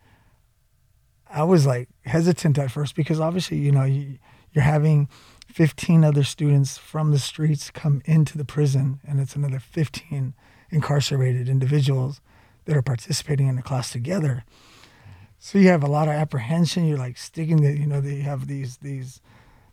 I 1.29 1.43
was 1.43 1.65
like 1.65 1.89
hesitant 2.05 2.57
at 2.57 2.71
first 2.71 2.95
because 2.95 3.19
obviously, 3.19 3.57
you 3.57 3.73
know, 3.73 3.83
you, 3.83 4.17
you're 4.53 4.63
having 4.63 5.09
15 5.47 6.05
other 6.05 6.23
students 6.23 6.77
from 6.77 7.11
the 7.11 7.19
streets 7.19 7.69
come 7.69 8.01
into 8.05 8.37
the 8.37 8.45
prison, 8.45 9.01
and 9.05 9.19
it's 9.19 9.35
another 9.35 9.59
15 9.59 10.33
incarcerated 10.69 11.49
individuals 11.49 12.21
that 12.63 12.77
are 12.77 12.81
participating 12.81 13.47
in 13.49 13.57
the 13.57 13.61
class 13.61 13.91
together. 13.91 14.45
So 15.37 15.57
you 15.57 15.67
have 15.67 15.83
a 15.83 15.87
lot 15.87 16.07
of 16.07 16.13
apprehension. 16.13 16.87
You're 16.87 16.97
like 16.97 17.17
sticking 17.17 17.57
that 17.63 17.77
you 17.77 17.87
know, 17.87 17.99
they 17.99 18.21
have 18.21 18.47
these 18.47 18.77
these 18.77 19.19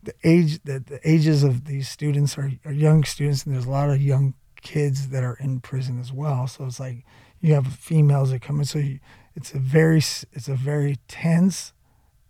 the 0.05 0.14
age 0.23 0.62
the, 0.64 0.81
the 0.81 1.01
ages 1.09 1.43
of 1.43 1.64
these 1.64 1.88
students 1.88 2.38
are, 2.38 2.51
are 2.64 2.73
young 2.73 3.05
students, 3.05 3.45
and 3.45 3.55
there's 3.55 3.67
a 3.67 3.71
lot 3.71 3.90
of 3.90 4.01
young 4.01 4.35
kids 4.61 5.09
that 5.09 5.23
are 5.23 5.37
in 5.40 5.61
prison 5.61 6.01
as 6.01 6.12
well. 6.12 6.47
So 6.47 6.64
it's 6.67 6.81
like 6.81 7.05
you 7.40 7.55
have 7.55 7.67
females 7.67 8.31
that 8.31 8.43
come 8.43 8.61
in. 8.61 8.64
So 8.64 8.79
you, 8.79 9.01
it's 9.35 9.53
a 9.53 9.59
very 9.59 9.99
it's 9.99 10.49
a 10.49 10.55
very 10.55 10.99
tense 11.09 11.73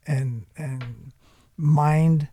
and 0.06 0.46
and 0.56 1.12
mind 1.56 2.28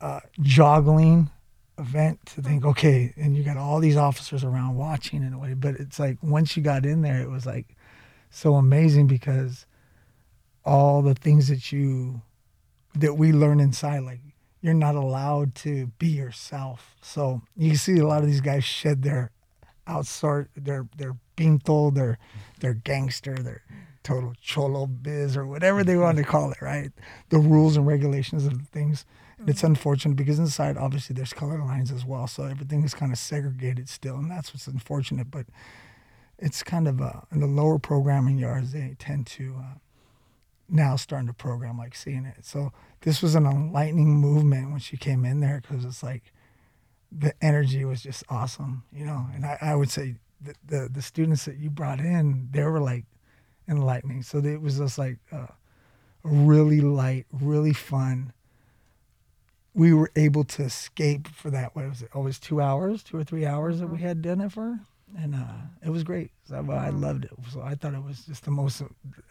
uh, 0.00 0.20
joggling 0.40 1.30
event 1.78 2.18
to 2.26 2.42
think 2.42 2.64
okay 2.64 3.14
and 3.16 3.34
you 3.34 3.42
got 3.42 3.56
all 3.56 3.80
these 3.80 3.96
officers 3.96 4.44
around 4.44 4.76
watching 4.76 5.22
in 5.22 5.32
a 5.32 5.38
way 5.38 5.54
but 5.54 5.74
it's 5.76 5.98
like 5.98 6.18
once 6.22 6.54
you 6.56 6.62
got 6.62 6.84
in 6.84 7.00
there 7.00 7.22
it 7.22 7.30
was 7.30 7.46
like 7.46 7.76
so 8.30 8.56
amazing 8.56 9.06
because 9.06 9.64
all 10.64 11.02
the 11.02 11.14
things 11.14 11.48
that 11.48 11.72
you 11.72 12.20
that 12.94 13.14
we 13.14 13.32
learn 13.32 13.60
inside 13.60 14.00
like 14.00 14.20
you're 14.60 14.74
not 14.74 14.94
allowed 14.94 15.54
to 15.56 15.88
be 15.98 16.06
yourself. 16.06 16.94
So 17.02 17.42
you 17.56 17.76
see 17.76 17.98
a 17.98 18.06
lot 18.06 18.22
of 18.22 18.28
these 18.28 18.40
guys 18.40 18.64
shed 18.64 19.02
their 19.02 19.30
outsort 19.88 20.46
their 20.56 20.86
their 20.96 21.16
pinto 21.34 21.90
their 21.90 22.16
their 22.60 22.72
gangster 22.72 23.34
their 23.34 23.62
total 24.04 24.32
cholo 24.40 24.86
biz 24.86 25.36
or 25.36 25.44
whatever 25.44 25.82
they 25.82 25.96
want 25.96 26.16
to 26.16 26.24
call 26.24 26.52
it 26.52 26.62
right? 26.62 26.92
The 27.30 27.38
rules 27.38 27.76
and 27.76 27.86
regulations 27.86 28.46
of 28.46 28.58
the 28.58 28.64
things. 28.64 29.04
And 29.38 29.48
it's 29.48 29.64
unfortunate 29.64 30.16
because 30.16 30.38
inside 30.38 30.76
obviously 30.76 31.14
there's 31.14 31.32
color 31.32 31.58
lines 31.58 31.90
as 31.90 32.04
well. 32.04 32.26
So 32.28 32.44
everything 32.44 32.84
is 32.84 32.94
kind 32.94 33.12
of 33.12 33.18
segregated 33.18 33.88
still 33.88 34.16
and 34.16 34.30
that's 34.30 34.54
what's 34.54 34.66
unfortunate. 34.68 35.30
But 35.30 35.46
it's 36.38 36.62
kind 36.62 36.86
of 36.86 37.00
uh, 37.00 37.20
in 37.32 37.40
the 37.40 37.46
lower 37.46 37.78
programming 37.78 38.38
yards 38.38 38.72
they 38.72 38.94
tend 38.98 39.26
to 39.28 39.56
uh, 39.58 39.78
now 40.68 40.96
starting 40.96 41.28
to 41.28 41.34
program 41.34 41.78
like 41.78 41.94
seeing 41.94 42.24
it. 42.24 42.44
So 42.44 42.72
this 43.02 43.22
was 43.22 43.34
an 43.34 43.46
enlightening 43.46 44.16
movement 44.16 44.70
when 44.70 44.80
she 44.80 44.96
came 44.96 45.24
in 45.24 45.40
there 45.40 45.60
because 45.60 45.84
it's 45.84 46.02
like 46.02 46.32
the 47.10 47.34
energy 47.44 47.84
was 47.84 48.02
just 48.02 48.24
awesome 48.30 48.84
you 48.92 49.04
know? 49.04 49.26
And 49.34 49.44
i, 49.44 49.58
I 49.60 49.74
would 49.74 49.90
say 49.90 50.16
the, 50.40 50.54
the 50.66 50.88
the 50.88 51.02
students 51.02 51.44
that 51.44 51.58
you 51.58 51.70
brought 51.70 52.00
in 52.00 52.48
they 52.50 52.64
were 52.64 52.80
like 52.80 53.04
enlightening. 53.68 54.22
So 54.22 54.38
it 54.38 54.60
was 54.60 54.78
just 54.78 54.98
like 54.98 55.18
uh, 55.30 55.46
really 56.22 56.80
light 56.80 57.26
really 57.32 57.72
fun. 57.72 58.32
We 59.74 59.94
were 59.94 60.10
able 60.16 60.44
to 60.44 60.64
escape 60.64 61.28
for 61.28 61.50
that 61.50 61.74
what 61.74 61.88
was 61.88 62.02
it 62.02 62.10
always 62.14 62.38
two 62.38 62.60
hours 62.60 63.02
two 63.02 63.16
or 63.16 63.24
three 63.24 63.46
hours 63.46 63.80
that 63.80 63.88
we 63.88 64.00
had 64.00 64.22
done 64.22 64.40
it 64.40 64.52
for 64.52 64.80
and 65.18 65.34
uh, 65.34 65.54
it 65.84 65.90
was 65.90 66.04
great. 66.04 66.30
So 66.48 66.64
I, 66.70 66.86
I 66.86 66.90
loved 66.90 67.24
it. 67.24 67.32
So 67.52 67.60
i 67.62 67.74
thought 67.74 67.94
it 67.94 68.02
was 68.02 68.24
just 68.26 68.44
the 68.44 68.50
most 68.50 68.82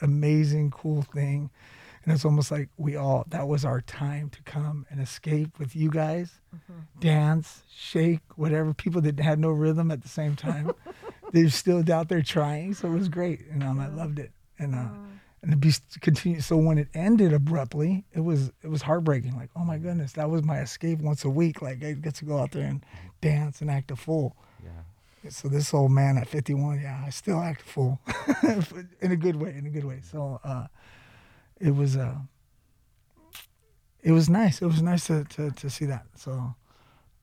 amazing 0.01 0.71
cool 0.71 1.01
thing. 1.01 1.49
And 2.03 2.13
it's 2.13 2.25
almost 2.25 2.49
like 2.49 2.69
we 2.77 2.95
all 2.95 3.25
that 3.29 3.47
was 3.47 3.63
our 3.63 3.81
time 3.81 4.29
to 4.29 4.41
come 4.43 4.87
and 4.89 4.99
escape 4.99 5.59
with 5.59 5.75
you 5.75 5.89
guys. 5.89 6.31
Dance 6.99 7.63
shake 7.75 8.21
whatever. 8.35 8.73
People 8.73 9.01
that 9.01 9.19
had 9.19 9.39
no 9.39 9.49
rhythm 9.49 9.91
at 9.91 10.01
the 10.01 10.09
same 10.09 10.35
time 10.35 10.71
they're 11.31 11.49
still 11.49 11.83
out 11.91 12.09
there 12.09 12.21
trying. 12.21 12.73
So 12.73 12.87
it 12.87 12.97
was 12.97 13.09
great. 13.09 13.41
And 13.51 13.63
um, 13.63 13.79
i 13.79 13.87
loved 13.87 14.19
it. 14.19 14.31
And 14.57 14.75
uh, 14.75 14.87
and 15.43 15.51
to 15.51 15.57
be 15.57 15.71
continue 16.01 16.39
so 16.39 16.55
when 16.55 16.77
it 16.77 16.87
ended 16.93 17.33
abruptly 17.33 18.05
it 18.13 18.19
was 18.19 18.51
it 18.63 18.69
was 18.69 18.81
heartbreaking. 18.81 19.35
Like 19.35 19.49
oh 19.55 19.63
my 19.63 19.77
goodness 19.77 20.13
that 20.13 20.29
was 20.29 20.43
my 20.43 20.59
escape 20.59 20.99
once 20.99 21.23
a 21.23 21.29
week. 21.29 21.61
Like 21.61 21.83
i 21.83 21.93
get 21.93 22.15
to 22.15 22.25
go 22.25 22.39
out 22.39 22.51
there 22.51 22.65
and 22.65 22.83
dance 23.21 23.61
and 23.61 23.69
act 23.69 23.91
a 23.91 23.95
fool. 23.95 24.35
Yeah. 24.63 24.69
So 25.29 25.47
this 25.47 25.73
old 25.73 25.91
man 25.91 26.17
at 26.17 26.27
51 26.27 26.81
yeah 26.81 27.03
i 27.05 27.09
still 27.09 27.39
act 27.39 27.61
a 27.61 27.65
fool 27.65 27.99
in 29.01 29.11
a 29.11 29.15
good 29.15 29.35
way 29.35 29.55
in 29.57 29.65
a 29.65 29.69
good 29.69 29.85
way 29.85 29.99
so 30.03 30.39
uh 30.43 30.67
it 31.59 31.75
was 31.75 31.95
uh 31.95 32.15
it 34.03 34.11
was 34.11 34.29
nice 34.29 34.61
it 34.61 34.65
was 34.65 34.81
nice 34.81 35.05
to 35.07 35.23
to, 35.25 35.51
to 35.51 35.69
see 35.69 35.85
that 35.85 36.05
so 36.15 36.55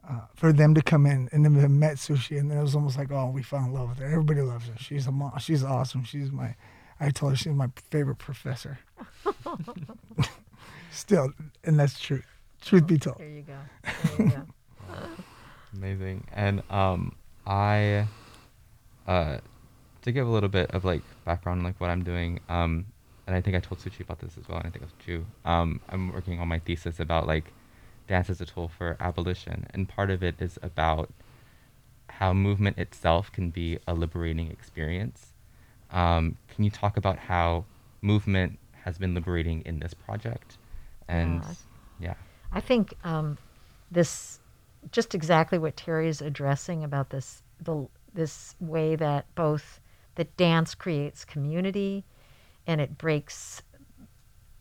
uh, 0.09 0.21
for 0.35 0.53
them 0.53 0.75
to 0.75 0.81
come 0.81 1.05
in 1.07 1.29
and 1.33 1.45
then 1.45 1.55
they 1.55 1.67
met 1.69 1.97
Suchi 1.97 2.39
and 2.39 2.51
then 2.51 2.59
it 2.59 2.63
was 2.63 2.75
almost 2.75 2.97
like 2.97 3.11
oh 3.11 3.31
we 3.31 3.43
fell 3.43 3.65
in 3.65 3.73
love 3.73 3.91
with 3.91 3.99
her 3.99 4.07
everybody 4.07 4.41
loves 4.41 4.67
her 4.67 4.75
she's 4.79 5.07
a 5.07 5.13
mom. 5.13 5.37
she's 5.39 5.65
awesome 5.65 6.05
she's 6.05 6.31
my 6.31 6.55
i 7.01 7.11
told 7.11 7.33
her 7.33 7.37
she's 7.37 7.53
my 7.53 7.69
favorite 7.91 8.17
professor 8.19 8.79
still 10.91 11.33
and 11.65 11.79
that's 11.79 11.99
true 11.99 12.23
truth 12.61 12.87
be 12.87 12.99
told 12.99 13.19
There 13.19 13.29
you 13.29 13.43
go. 13.43 13.57
There 14.17 14.27
you 14.27 14.33
go. 14.33 14.47
Amazing. 15.75 16.27
And 16.33 16.63
um, 16.71 17.15
I, 17.49 18.09
uh, 19.07 19.39
to 20.03 20.13
give 20.13 20.27
a 20.27 20.31
little 20.31 20.49
bit 20.51 20.71
of 20.73 20.85
like 20.85 21.03
background, 21.25 21.61
on, 21.61 21.65
like 21.65 21.81
what 21.81 21.91
I'm 21.91 22.05
doing, 22.05 22.41
um, 22.49 22.87
and 23.27 23.35
I 23.35 23.41
think 23.41 23.57
I 23.57 23.61
told 23.61 23.81
Suchi 23.81 24.01
about 24.01 24.21
this 24.21 24.39
as 24.39 24.49
well, 24.49 24.59
and 24.59 24.67
I 24.67 24.71
think 24.71 24.83
it 24.83 24.87
was 24.87 24.95
Chu. 24.99 25.27
Um, 25.45 25.81
I'm 25.89 26.13
working 26.13 26.39
on 26.41 26.49
my 26.49 26.59
thesis 26.59 27.01
about 27.01 27.27
like 27.27 27.53
dance 28.07 28.31
as 28.31 28.41
a 28.41 28.47
tool 28.47 28.69
for 28.69 28.97
abolition, 29.01 29.67
and 29.71 29.89
part 29.89 30.11
of 30.11 30.23
it 30.23 30.41
is 30.41 30.59
about 30.63 31.11
how 32.11 32.33
movement 32.33 32.79
itself 32.79 33.33
can 33.33 33.51
be 33.51 33.79
a 33.87 33.95
liberating 33.95 34.51
experience. 34.51 35.33
Um, 35.91 36.37
can 36.49 36.65
you 36.65 36.71
talk 36.71 36.97
about 36.97 37.19
how 37.19 37.65
movement 38.03 38.59
has 38.85 38.99
been 38.99 39.15
liberating 39.15 39.63
in 39.63 39.81
this 39.81 39.95
project? 39.95 40.59
And 41.09 41.43
Yeah. 41.43 41.55
yeah, 41.99 42.15
I 42.53 42.61
think 42.61 42.95
um, 43.05 43.39
this 43.91 44.38
just 44.91 45.15
exactly 45.15 45.59
what 45.59 45.77
Terry 45.77 46.09
is 46.09 46.21
addressing 46.21 46.85
about 46.85 47.11
this 47.11 47.43
the 47.61 47.87
this 48.15 48.55
way 48.61 48.97
that 48.97 49.33
both 49.35 49.81
that 50.15 50.37
dance 50.37 50.75
creates 50.75 51.25
community 51.25 52.05
and 52.67 52.81
it 52.81 52.99
breaks 52.99 53.63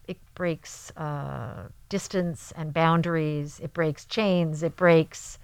it 0.08 0.18
breaks 0.36 0.92
uh, 0.96 1.68
distance 1.90 2.54
and 2.56 2.74
boundaries. 2.74 3.60
It 3.62 3.74
breaks 3.74 4.06
chains. 4.06 4.64
It 4.64 4.76
breaks 4.76 5.38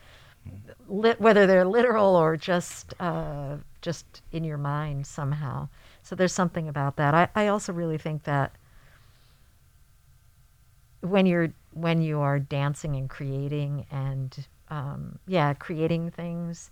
whether 0.87 1.47
they're 1.47 1.65
literal 1.65 2.15
or 2.15 2.35
just 2.37 2.93
uh, 2.99 3.57
just 3.81 4.21
in 4.31 4.43
your 4.43 4.57
mind 4.57 5.05
somehow. 5.05 5.69
So 6.01 6.15
there's 6.15 6.33
something 6.33 6.67
about 6.67 6.95
that. 6.97 7.13
I, 7.13 7.29
I 7.35 7.47
also 7.47 7.73
really 7.73 7.97
think 7.97 8.23
that 8.23 8.53
when 11.01 11.25
you're 11.25 11.53
when 11.73 12.01
you 12.01 12.19
are 12.19 12.39
dancing 12.39 12.95
and 12.95 13.09
creating 13.09 13.85
and 13.91 14.47
um, 14.73 15.19
yeah 15.27 15.53
creating 15.53 16.11
things. 16.11 16.71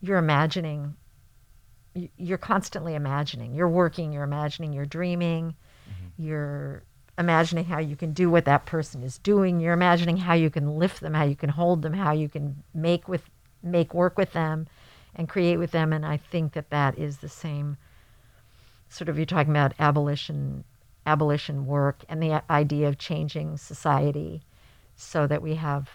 You're 0.00 0.18
imagining 0.18 0.94
you're 2.16 2.38
constantly 2.38 2.94
imagining. 2.94 3.54
You're 3.54 3.68
working 3.68 4.12
you're 4.12 4.24
imagining 4.24 4.72
you're 4.72 4.86
dreaming. 4.86 5.54
You're 6.16 6.82
imagining 7.16 7.64
how 7.64 7.78
you 7.78 7.96
can 7.96 8.12
do 8.12 8.30
what 8.30 8.44
that 8.44 8.66
person 8.66 9.02
is 9.02 9.18
doing. 9.18 9.60
You're 9.60 9.72
imagining 9.72 10.16
how 10.16 10.34
you 10.34 10.50
can 10.50 10.78
lift 10.78 11.00
them 11.00 11.14
how 11.14 11.24
you 11.24 11.36
can 11.36 11.50
hold 11.50 11.82
them 11.82 11.92
how 11.92 12.12
you 12.12 12.28
can 12.28 12.62
make 12.74 13.08
with 13.08 13.24
make 13.62 13.94
work 13.94 14.18
with 14.18 14.32
them 14.32 14.66
and 15.14 15.28
create 15.28 15.58
with 15.58 15.70
them. 15.70 15.92
And 15.92 16.04
i 16.04 16.16
think 16.16 16.52
that 16.54 16.70
that 16.70 16.98
is 16.98 17.18
the 17.18 17.28
same 17.28 17.76
sort 18.88 19.08
of 19.08 19.16
you're 19.16 19.26
talking 19.26 19.52
about 19.52 19.74
abolition 19.78 20.64
abolition 21.06 21.66
work 21.66 22.04
and 22.08 22.22
the 22.22 22.42
idea 22.50 22.88
of 22.88 22.98
changing 22.98 23.56
society 23.56 24.42
so 24.96 25.26
that 25.26 25.40
we 25.40 25.54
have 25.54 25.88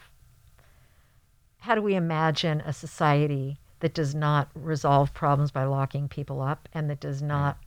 how 1.63 1.75
do 1.75 1.81
we 1.81 1.95
imagine 1.95 2.59
a 2.61 2.73
society 2.73 3.57
that 3.79 3.93
does 3.93 4.13
not 4.13 4.49
resolve 4.53 5.13
problems 5.13 5.49
by 5.49 5.63
locking 5.63 6.09
people 6.09 6.41
up 6.41 6.67
and 6.73 6.89
that 6.89 6.99
does 6.99 7.21
not 7.21 7.57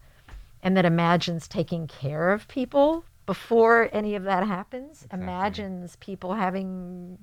and 0.62 0.76
that 0.76 0.85
imagines 0.85 1.48
taking 1.48 1.87
care 1.87 2.30
of 2.30 2.46
people 2.46 3.04
before 3.24 3.88
any 3.92 4.14
of 4.14 4.24
that 4.24 4.46
happens? 4.46 5.04
Exactly. 5.04 5.22
imagines 5.22 5.96
people 5.96 6.35
having 6.35 7.16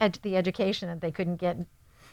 ed- 0.00 0.18
the 0.22 0.36
education 0.36 0.88
that 0.88 1.00
they 1.00 1.12
couldn't 1.12 1.36
get 1.36 1.58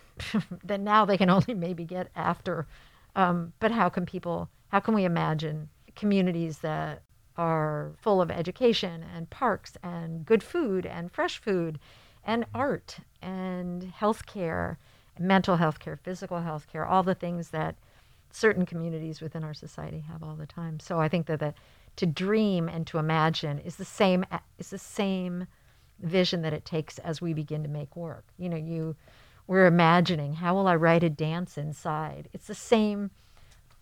that 0.63 0.79
now 0.79 1.05
they 1.05 1.17
can 1.17 1.31
only 1.31 1.55
maybe 1.55 1.83
get 1.83 2.09
after. 2.15 2.67
Um, 3.15 3.53
but 3.59 3.71
how 3.71 3.89
can 3.89 4.05
people 4.05 4.47
how 4.67 4.79
can 4.79 4.93
we 4.93 5.05
imagine 5.05 5.69
communities 5.95 6.59
that 6.59 7.01
are 7.35 7.93
full 7.97 8.21
of 8.21 8.29
education 8.29 9.03
and 9.15 9.27
parks 9.31 9.75
and 9.81 10.23
good 10.23 10.43
food 10.43 10.85
and 10.85 11.11
fresh 11.11 11.39
food 11.39 11.79
and 12.23 12.45
art 12.53 12.99
and 13.23 13.93
healthcare 13.99 14.77
mental 15.19 15.57
health 15.57 15.79
care 15.79 15.97
physical 15.97 16.41
health 16.41 16.67
care 16.71 16.85
all 16.85 17.03
the 17.03 17.15
things 17.15 17.49
that 17.49 17.75
certain 18.31 18.65
communities 18.65 19.21
within 19.21 19.43
our 19.43 19.53
society 19.53 19.99
have 19.99 20.23
all 20.23 20.35
the 20.35 20.45
time. 20.45 20.79
So 20.79 20.99
i 20.99 21.07
think 21.07 21.27
that, 21.27 21.39
that 21.39 21.55
to 21.95 22.05
dream 22.05 22.67
and 22.67 22.87
to 22.87 22.97
imagine 22.97 23.59
is 23.59 23.75
the 23.75 23.85
same 23.85 24.25
is 24.57 24.69
the 24.69 24.77
same 24.77 25.47
vision 25.99 26.41
that 26.41 26.53
it 26.53 26.65
takes 26.65 26.97
as 26.99 27.21
we 27.21 27.33
begin 27.33 27.63
to 27.63 27.69
make 27.69 27.95
work. 27.95 28.25
You 28.37 28.49
know 28.49 28.57
you 28.57 28.95
we're 29.45 29.67
imagining 29.67 30.33
how 30.33 30.55
will 30.55 30.67
i 30.67 30.75
write 30.75 31.03
a 31.03 31.09
dance 31.09 31.57
inside? 31.57 32.29
It's 32.33 32.47
the 32.47 32.55
same 32.55 33.11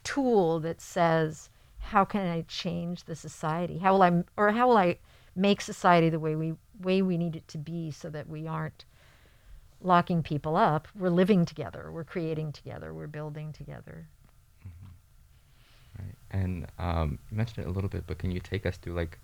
tool 0.04 0.60
that 0.60 0.82
says 0.82 1.50
how 1.80 2.06
can 2.06 2.28
i 2.28 2.42
change 2.48 3.06
the 3.06 3.16
society? 3.16 3.78
How 3.78 3.94
will 3.94 4.04
i 4.04 4.24
or 4.38 4.52
how 4.52 4.68
will 4.68 4.78
i 4.78 4.98
make 5.36 5.62
society 5.62 6.10
the 6.10 6.20
way 6.20 6.36
we 6.36 6.54
way 6.82 7.02
we 7.02 7.18
need 7.18 7.36
it 7.36 7.48
to 7.48 7.58
be 7.58 7.92
so 7.92 8.10
that 8.10 8.28
we 8.28 8.48
aren't 8.48 8.86
locking 9.84 10.22
people 10.22 10.56
up 10.56 10.88
we're 10.98 11.10
living 11.10 11.46
together 11.46 11.90
we're 11.92 12.04
creating 12.04 12.52
together 12.52 12.94
we're 12.94 13.08
building 13.08 13.52
together 13.52 14.08
right. 16.02 16.16
And 16.32 16.68
um, 16.80 17.20
you 17.30 17.38
mentioned 17.38 17.66
it 17.66 17.70
a 17.70 17.72
little 17.72 17.90
bit, 17.90 18.06
but 18.08 18.18
can 18.18 18.32
you 18.32 18.40
take 18.40 18.66
us 18.66 18.78
through 18.78 18.94
like 18.94 19.18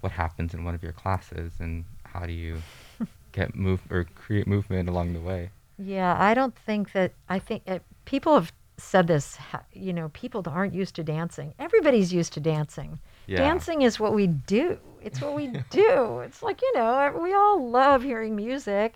what 0.00 0.12
happens 0.12 0.54
in 0.54 0.64
one 0.64 0.74
of 0.74 0.82
your 0.82 0.92
classes 0.92 1.52
and 1.58 1.84
how 2.04 2.26
do 2.26 2.32
you 2.32 2.62
get 3.32 3.54
move 3.54 3.80
or 3.90 4.04
create 4.14 4.46
movement 4.46 4.88
along 4.88 5.14
the 5.14 5.20
way? 5.20 5.50
Yeah, 5.78 6.16
I 6.18 6.34
don't 6.34 6.56
think 6.56 6.92
that. 6.92 7.12
I 7.28 7.38
think 7.40 7.64
uh, 7.66 7.80
people 8.04 8.34
have 8.34 8.52
said 8.76 9.08
this. 9.08 9.38
You 9.72 9.92
know, 9.92 10.08
people 10.10 10.42
aren't 10.46 10.74
used 10.74 10.94
to 10.96 11.04
dancing. 11.04 11.52
Everybody's 11.58 12.12
used 12.12 12.32
to 12.34 12.40
dancing. 12.40 13.00
Yeah. 13.26 13.38
Dancing 13.38 13.82
is 13.82 13.98
what 13.98 14.14
we 14.14 14.28
do. 14.28 14.78
It's 15.02 15.20
what 15.20 15.34
we 15.34 15.48
do. 15.70 16.20
It's 16.20 16.42
like 16.42 16.62
you 16.62 16.72
know, 16.74 17.18
we 17.20 17.34
all 17.34 17.68
love 17.68 18.04
hearing 18.04 18.36
music, 18.36 18.94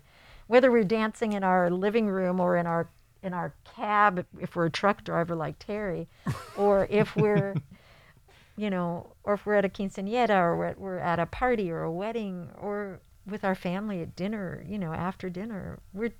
whether 0.48 0.70
we're 0.70 0.84
dancing 0.84 1.32
in 1.32 1.44
our 1.44 1.70
living 1.70 2.08
room 2.08 2.40
or 2.40 2.56
in 2.56 2.66
our 2.66 2.88
in 3.22 3.32
our 3.32 3.52
cab 3.76 4.24
if 4.40 4.54
we're 4.54 4.66
a 4.66 4.70
truck 4.70 5.04
driver 5.04 5.34
like 5.34 5.58
Terry, 5.58 6.08
or 6.56 6.86
if 6.90 7.14
we're 7.16 7.54
you 8.56 8.70
know, 8.70 9.06
or 9.22 9.34
if 9.34 9.46
we're 9.46 9.54
at 9.54 9.64
a 9.64 9.68
quinceañera 9.68 10.30
or 10.30 10.56
we're 10.56 10.66
at, 10.66 10.80
we're 10.80 10.98
at 10.98 11.20
a 11.20 11.26
party 11.26 11.70
or 11.70 11.82
a 11.82 11.92
wedding 11.92 12.50
or 12.60 13.00
with 13.24 13.44
our 13.44 13.54
family 13.54 14.00
at 14.00 14.16
dinner, 14.16 14.64
you 14.66 14.78
know, 14.78 14.92
after 14.92 15.30
dinner, 15.30 15.78
we're 15.94 16.12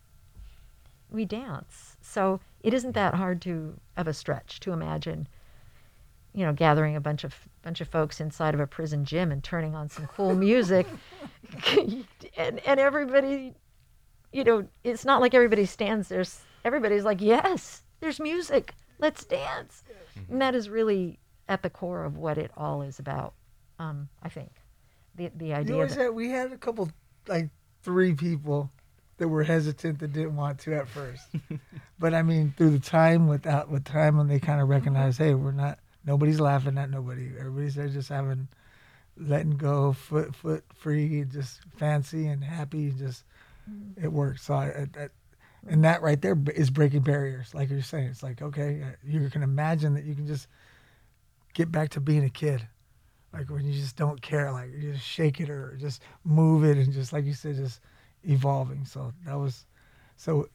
we 1.11 1.25
dance. 1.25 1.97
So 2.01 2.41
it 2.63 2.75
isn't 2.75 2.93
that 2.93 3.15
hard 3.15 3.43
to 3.43 3.81
of 3.97 4.07
a 4.07 4.15
stretch 4.15 4.61
to 4.61 4.73
imagine, 4.73 5.27
you 6.33 6.45
know, 6.45 6.53
gathering 6.53 6.97
a 6.97 7.01
bunch 7.01 7.25
of 7.25 7.35
bunch 7.63 7.81
of 7.81 7.89
folks 7.89 8.21
inside 8.21 8.55
of 8.55 8.61
a 8.61 8.67
prison 8.67 9.05
gym 9.05 9.33
and 9.33 9.43
turning 9.43 9.75
on 9.75 9.89
some 9.89 10.07
cool 10.07 10.35
music, 10.35 10.87
and 12.37 12.61
and 12.65 12.81
everybody, 12.81 13.55
you 14.33 14.45
know, 14.45 14.69
it's 14.85 15.05
not 15.05 15.21
like 15.21 15.35
everybody 15.35 15.65
stands 15.65 16.09
there. 16.09 16.25
Everybody's 16.65 17.05
like, 17.05 17.21
yes, 17.21 17.83
there's 18.01 18.21
music, 18.21 18.75
let's 18.99 19.25
dance, 19.25 19.83
mm-hmm. 20.19 20.33
and 20.33 20.43
that 20.43 20.55
is 20.55 20.69
really 20.69 21.19
at 21.49 21.63
the 21.63 21.71
core 21.71 22.05
of 22.05 22.17
what 22.17 22.39
it 22.39 22.51
all 22.57 22.83
is 22.83 22.99
about. 22.99 23.35
Um, 23.79 24.09
I 24.23 24.29
think 24.29 24.51
the 25.15 25.31
the 25.37 25.53
idea. 25.55 25.55
You 25.55 25.61
idea 25.61 25.75
always 25.75 25.97
that 25.97 26.15
we 26.15 26.31
had 26.31 26.53
a 26.53 26.59
couple, 26.59 26.91
like 27.27 27.49
three 27.83 28.15
people 28.15 28.71
that 29.19 29.29
were 29.29 29.43
hesitant 29.43 29.99
that 29.99 30.13
didn't 30.13 30.37
want 30.37 30.59
to 30.61 30.75
at 30.75 30.89
first. 30.89 31.29
but 31.99 32.15
I 32.15 32.23
mean, 32.23 32.55
through 32.57 32.71
the 32.71 32.79
time, 32.79 33.27
without 33.27 33.67
uh, 33.67 33.71
with 33.71 33.85
time, 33.85 34.17
when 34.17 34.29
they 34.29 34.39
kind 34.39 34.61
of 34.61 34.69
recognize, 34.69 35.15
mm-hmm. 35.15 35.25
hey, 35.25 35.35
we're 35.35 35.53
not, 35.53 35.79
nobody's 36.07 36.41
laughing 36.41 36.79
at 36.79 36.91
nobody. 36.91 37.33
Everybody's 37.39 37.75
there 37.75 37.89
just 37.89 38.09
having, 38.09 38.49
letting 39.17 39.57
go, 39.57 39.93
foot 39.93 40.35
foot 40.35 40.65
free, 40.75 41.25
just 41.25 41.61
fancy 41.77 42.29
and 42.29 42.43
happy. 42.43 42.93
Just 42.93 43.25
it 44.01 44.13
works. 44.13 44.43
So 44.45 44.55
I, 44.55 44.67
I, 44.67 45.03
I 45.03 45.09
and 45.69 45.85
that 45.85 46.03
right 46.03 46.21
there 46.21 46.37
is 46.55 46.71
breaking 46.71 47.03
barriers. 47.03 47.55
Like 47.55 47.71
you're 47.71 47.83
saying, 47.83 48.09
it's 48.09 48.23
like 48.23 48.43
okay, 48.43 48.83
uh, 48.83 48.87
you 49.05 49.29
can 49.31 49.43
imagine 49.43 49.95
that 49.95 50.05
you 50.05 50.15
can 50.15 50.27
just 50.27 50.49
get 51.55 51.71
back 51.73 51.91
to 51.91 52.01
being 52.01 52.25
a 52.25 52.31
kid 52.31 52.67
like 53.33 53.51
when 53.51 53.65
you 53.65 53.73
just 53.73 53.97
don't 53.97 54.23
care 54.23 54.51
like 54.53 54.71
you 54.73 54.93
just 54.93 55.05
shake 55.05 55.41
it 55.41 55.51
or 55.51 55.77
just 55.81 56.03
move 56.25 56.65
it 56.65 56.77
and 56.77 56.93
just 56.93 57.13
like 57.13 57.25
you 57.25 57.33
said 57.35 57.57
just 57.57 57.81
evolving 58.25 58.85
so 58.85 59.13
that 59.27 59.35
was 59.37 59.67
so 60.17 60.49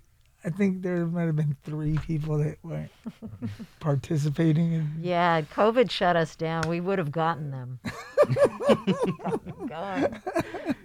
i 0.46 0.50
think 0.50 0.82
there 0.82 1.06
might 1.06 1.24
have 1.26 1.36
been 1.36 1.56
three 1.64 1.98
people 2.00 2.38
that 2.38 2.58
weren't 2.64 2.92
participating 3.80 4.74
in 4.74 4.92
Yeah, 5.02 5.42
COVID 5.42 5.90
shut 5.92 6.16
us 6.16 6.36
down. 6.36 6.64
We 6.68 6.80
would 6.80 7.00
have 7.00 7.12
gotten 7.12 7.52
them. 7.52 7.80
God. 9.68 10.22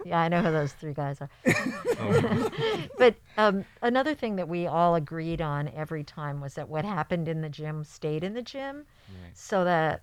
Yeah, 0.09 0.21
I 0.21 0.27
know 0.27 0.41
who 0.41 0.51
those 0.51 0.73
three 0.73 0.93
guys 0.93 1.19
are. 1.21 1.29
but 2.97 3.15
um, 3.37 3.63
another 3.83 4.15
thing 4.15 4.37
that 4.37 4.49
we 4.49 4.65
all 4.65 4.95
agreed 4.95 5.39
on 5.39 5.69
every 5.75 6.03
time 6.03 6.41
was 6.41 6.55
that 6.55 6.67
what 6.67 6.83
happened 6.83 7.27
in 7.27 7.41
the 7.41 7.49
gym 7.49 7.83
stayed 7.83 8.23
in 8.23 8.33
the 8.33 8.41
gym, 8.41 8.85
Right. 9.07 9.37
so 9.37 9.63
that 9.65 10.01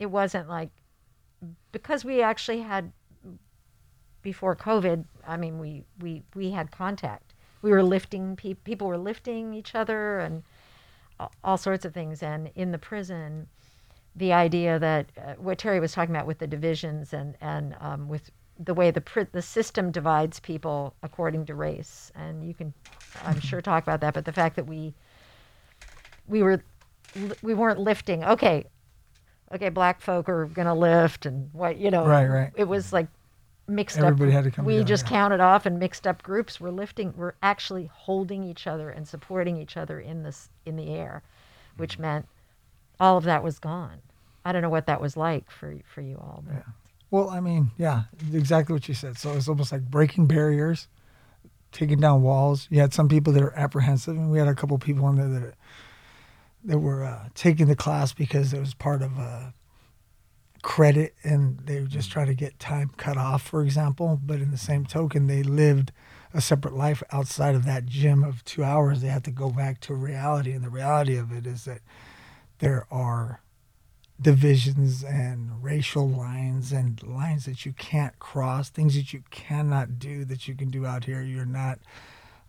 it 0.00 0.06
wasn't 0.06 0.48
like 0.48 0.70
because 1.70 2.04
we 2.04 2.22
actually 2.22 2.60
had 2.60 2.90
before 4.22 4.56
COVID. 4.56 5.04
I 5.26 5.36
mean, 5.36 5.60
we 5.60 5.84
we 6.00 6.22
we 6.34 6.50
had 6.50 6.72
contact. 6.72 7.34
We 7.62 7.70
were 7.70 7.84
lifting 7.84 8.34
pe- 8.34 8.54
people 8.54 8.88
were 8.88 8.98
lifting 8.98 9.54
each 9.54 9.74
other 9.76 10.18
and 10.18 10.42
all 11.44 11.56
sorts 11.56 11.84
of 11.84 11.94
things. 11.94 12.22
And 12.22 12.50
in 12.56 12.72
the 12.72 12.78
prison, 12.78 13.46
the 14.16 14.32
idea 14.32 14.78
that 14.80 15.06
uh, 15.16 15.34
what 15.38 15.58
Terry 15.58 15.78
was 15.80 15.92
talking 15.92 16.14
about 16.14 16.26
with 16.26 16.38
the 16.38 16.46
divisions 16.48 17.12
and 17.12 17.36
and 17.40 17.76
um, 17.80 18.08
with 18.08 18.30
the 18.58 18.74
way 18.74 18.90
the 18.90 19.00
pri- 19.00 19.26
the 19.32 19.42
system 19.42 19.90
divides 19.90 20.40
people 20.40 20.94
according 21.02 21.46
to 21.46 21.54
race, 21.54 22.10
and 22.14 22.46
you 22.46 22.54
can, 22.54 22.72
I'm 23.24 23.40
sure, 23.40 23.60
talk 23.60 23.82
about 23.82 24.00
that. 24.00 24.14
But 24.14 24.24
the 24.24 24.32
fact 24.32 24.56
that 24.56 24.66
we 24.66 24.94
we 26.26 26.42
were 26.42 26.62
we 27.42 27.54
weren't 27.54 27.78
lifting. 27.80 28.24
Okay, 28.24 28.64
okay, 29.52 29.68
black 29.68 30.00
folk 30.00 30.28
are 30.28 30.46
gonna 30.46 30.74
lift, 30.74 31.26
and 31.26 31.50
what 31.52 31.76
you 31.78 31.90
know. 31.90 32.06
Right, 32.06 32.26
right. 32.26 32.52
It 32.56 32.64
was 32.64 32.92
like 32.92 33.08
mixed 33.68 33.98
Everybody 33.98 34.30
up. 34.30 34.34
had 34.36 34.44
to 34.44 34.50
come 34.50 34.64
we 34.64 34.74
together, 34.74 34.88
just 34.88 35.04
yeah. 35.06 35.10
counted 35.10 35.40
off 35.40 35.66
and 35.66 35.78
mixed 35.78 36.06
up 36.06 36.22
groups. 36.22 36.60
We're 36.60 36.70
lifting. 36.70 37.12
We're 37.16 37.34
actually 37.42 37.90
holding 37.92 38.42
each 38.44 38.66
other 38.66 38.90
and 38.90 39.06
supporting 39.06 39.56
each 39.56 39.76
other 39.76 40.00
in 40.00 40.22
this 40.22 40.48
in 40.64 40.76
the 40.76 40.90
air, 40.90 41.22
Mm-hmm. 41.22 41.82
which 41.82 41.98
meant 41.98 42.26
all 42.98 43.18
of 43.18 43.24
that 43.24 43.42
was 43.42 43.58
gone. 43.58 43.98
I 44.46 44.52
don't 44.52 44.62
know 44.62 44.70
what 44.70 44.86
that 44.86 45.00
was 45.00 45.16
like 45.16 45.50
for 45.50 45.74
for 45.84 46.00
you 46.00 46.16
all. 46.16 46.42
But 46.46 46.64
Well, 47.16 47.30
I 47.30 47.40
mean, 47.40 47.70
yeah, 47.78 48.02
exactly 48.34 48.74
what 48.74 48.88
you 48.88 48.92
said. 48.94 49.16
So 49.16 49.32
it's 49.32 49.48
almost 49.48 49.72
like 49.72 49.80
breaking 49.80 50.26
barriers, 50.26 50.86
taking 51.72 51.98
down 51.98 52.20
walls. 52.20 52.68
You 52.70 52.80
had 52.80 52.92
some 52.92 53.08
people 53.08 53.32
that 53.32 53.42
are 53.42 53.56
apprehensive, 53.56 54.18
and 54.18 54.30
we 54.30 54.38
had 54.38 54.48
a 54.48 54.54
couple 54.54 54.76
people 54.76 55.08
in 55.08 55.16
there 55.16 55.40
that 55.40 55.54
that 56.64 56.78
were 56.78 57.04
uh, 57.04 57.30
taking 57.34 57.68
the 57.68 57.74
class 57.74 58.12
because 58.12 58.52
it 58.52 58.60
was 58.60 58.74
part 58.74 59.00
of 59.00 59.16
a 59.16 59.54
credit, 60.60 61.14
and 61.22 61.58
they 61.60 61.80
were 61.80 61.86
just 61.86 62.12
trying 62.12 62.26
to 62.26 62.34
get 62.34 62.58
time 62.58 62.90
cut 62.98 63.16
off, 63.16 63.40
for 63.40 63.62
example. 63.62 64.20
But 64.22 64.42
in 64.42 64.50
the 64.50 64.58
same 64.58 64.84
token, 64.84 65.26
they 65.26 65.42
lived 65.42 65.92
a 66.34 66.42
separate 66.42 66.74
life 66.74 67.02
outside 67.12 67.54
of 67.54 67.64
that 67.64 67.86
gym 67.86 68.24
of 68.24 68.44
two 68.44 68.62
hours. 68.62 69.00
They 69.00 69.08
had 69.08 69.24
to 69.24 69.30
go 69.30 69.48
back 69.48 69.80
to 69.82 69.94
reality, 69.94 70.52
and 70.52 70.62
the 70.62 70.68
reality 70.68 71.16
of 71.16 71.32
it 71.32 71.46
is 71.46 71.64
that 71.64 71.80
there 72.58 72.86
are 72.90 73.40
divisions 74.20 75.04
and 75.04 75.62
racial 75.62 76.08
lines 76.08 76.72
and 76.72 77.02
lines 77.02 77.44
that 77.44 77.66
you 77.66 77.72
can't 77.72 78.18
cross, 78.18 78.70
things 78.70 78.94
that 78.94 79.12
you 79.12 79.22
cannot 79.30 79.98
do 79.98 80.24
that 80.24 80.48
you 80.48 80.54
can 80.54 80.70
do 80.70 80.86
out 80.86 81.04
here. 81.04 81.22
You're 81.22 81.44
not 81.44 81.78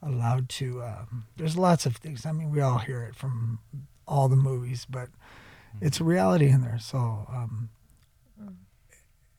allowed 0.02 0.48
to. 0.50 0.82
Um, 0.82 1.26
there's 1.36 1.58
lots 1.58 1.86
of 1.86 1.98
things. 1.98 2.26
I 2.26 2.32
mean, 2.32 2.52
we 2.52 2.62
all 2.62 2.78
hear 2.78 3.04
it 3.04 3.16
from 3.16 3.60
all 4.08 4.30
the 4.30 4.36
movies, 4.36 4.86
but 4.90 5.10
it's 5.82 6.00
a 6.00 6.04
reality 6.04 6.48
in 6.48 6.62
there. 6.62 6.80
So, 6.80 6.98
um, 7.30 7.70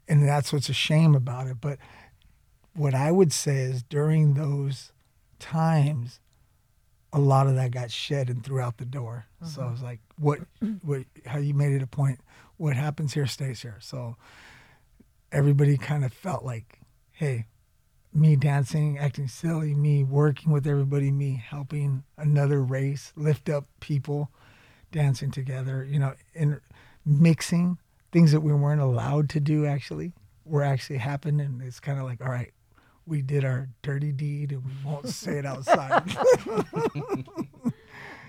and 0.06 0.26
that's 0.26 0.52
what's 0.52 0.68
a 0.68 0.74
shame 0.74 1.14
about 1.14 1.46
it. 1.46 1.60
But 1.60 1.78
what 2.74 2.94
I 2.94 3.10
would 3.10 3.32
say 3.32 3.58
is 3.58 3.82
during 3.82 4.34
those 4.34 4.92
times, 5.38 6.20
a 7.12 7.18
lot 7.18 7.46
of 7.46 7.54
that 7.54 7.70
got 7.70 7.90
shed 7.90 8.28
and 8.28 8.44
threw 8.44 8.60
out 8.60 8.76
the 8.76 8.84
door. 8.84 9.26
So 9.42 9.62
I 9.62 9.70
was 9.70 9.82
like, 9.82 10.00
what, 10.18 10.40
mm-hmm. 10.62 10.86
what, 10.86 11.04
how 11.24 11.38
you 11.38 11.54
made 11.54 11.72
it 11.72 11.82
a 11.82 11.86
point, 11.86 12.20
what 12.56 12.76
happens 12.76 13.14
here 13.14 13.26
stays 13.26 13.62
here. 13.62 13.78
So 13.80 14.16
everybody 15.32 15.76
kind 15.78 16.04
of 16.04 16.12
felt 16.12 16.44
like, 16.44 16.80
hey, 17.12 17.46
me 18.12 18.36
dancing, 18.36 18.98
acting 18.98 19.28
silly, 19.28 19.74
me 19.74 20.02
working 20.02 20.52
with 20.52 20.66
everybody, 20.66 21.10
me 21.10 21.42
helping 21.44 22.04
another 22.16 22.62
race 22.62 23.12
lift 23.16 23.48
up 23.48 23.66
people, 23.80 24.30
dancing 24.90 25.30
together, 25.30 25.84
you 25.84 25.98
know, 25.98 26.14
and 26.34 26.60
mixing 27.04 27.78
things 28.12 28.32
that 28.32 28.40
we 28.40 28.52
weren't 28.52 28.80
allowed 28.80 29.28
to 29.30 29.40
do 29.40 29.66
actually 29.66 30.12
were 30.44 30.62
actually 30.62 30.98
happened. 30.98 31.40
And 31.40 31.62
it's 31.62 31.80
kind 31.80 31.98
of 31.98 32.04
like, 32.04 32.20
all 32.20 32.30
right, 32.30 32.52
we 33.08 33.22
did 33.22 33.44
our 33.44 33.68
dirty 33.82 34.12
deed 34.12 34.52
and 34.52 34.64
we 34.64 34.72
won't 34.84 35.08
say 35.08 35.38
it 35.38 35.46
outside. 35.46 36.02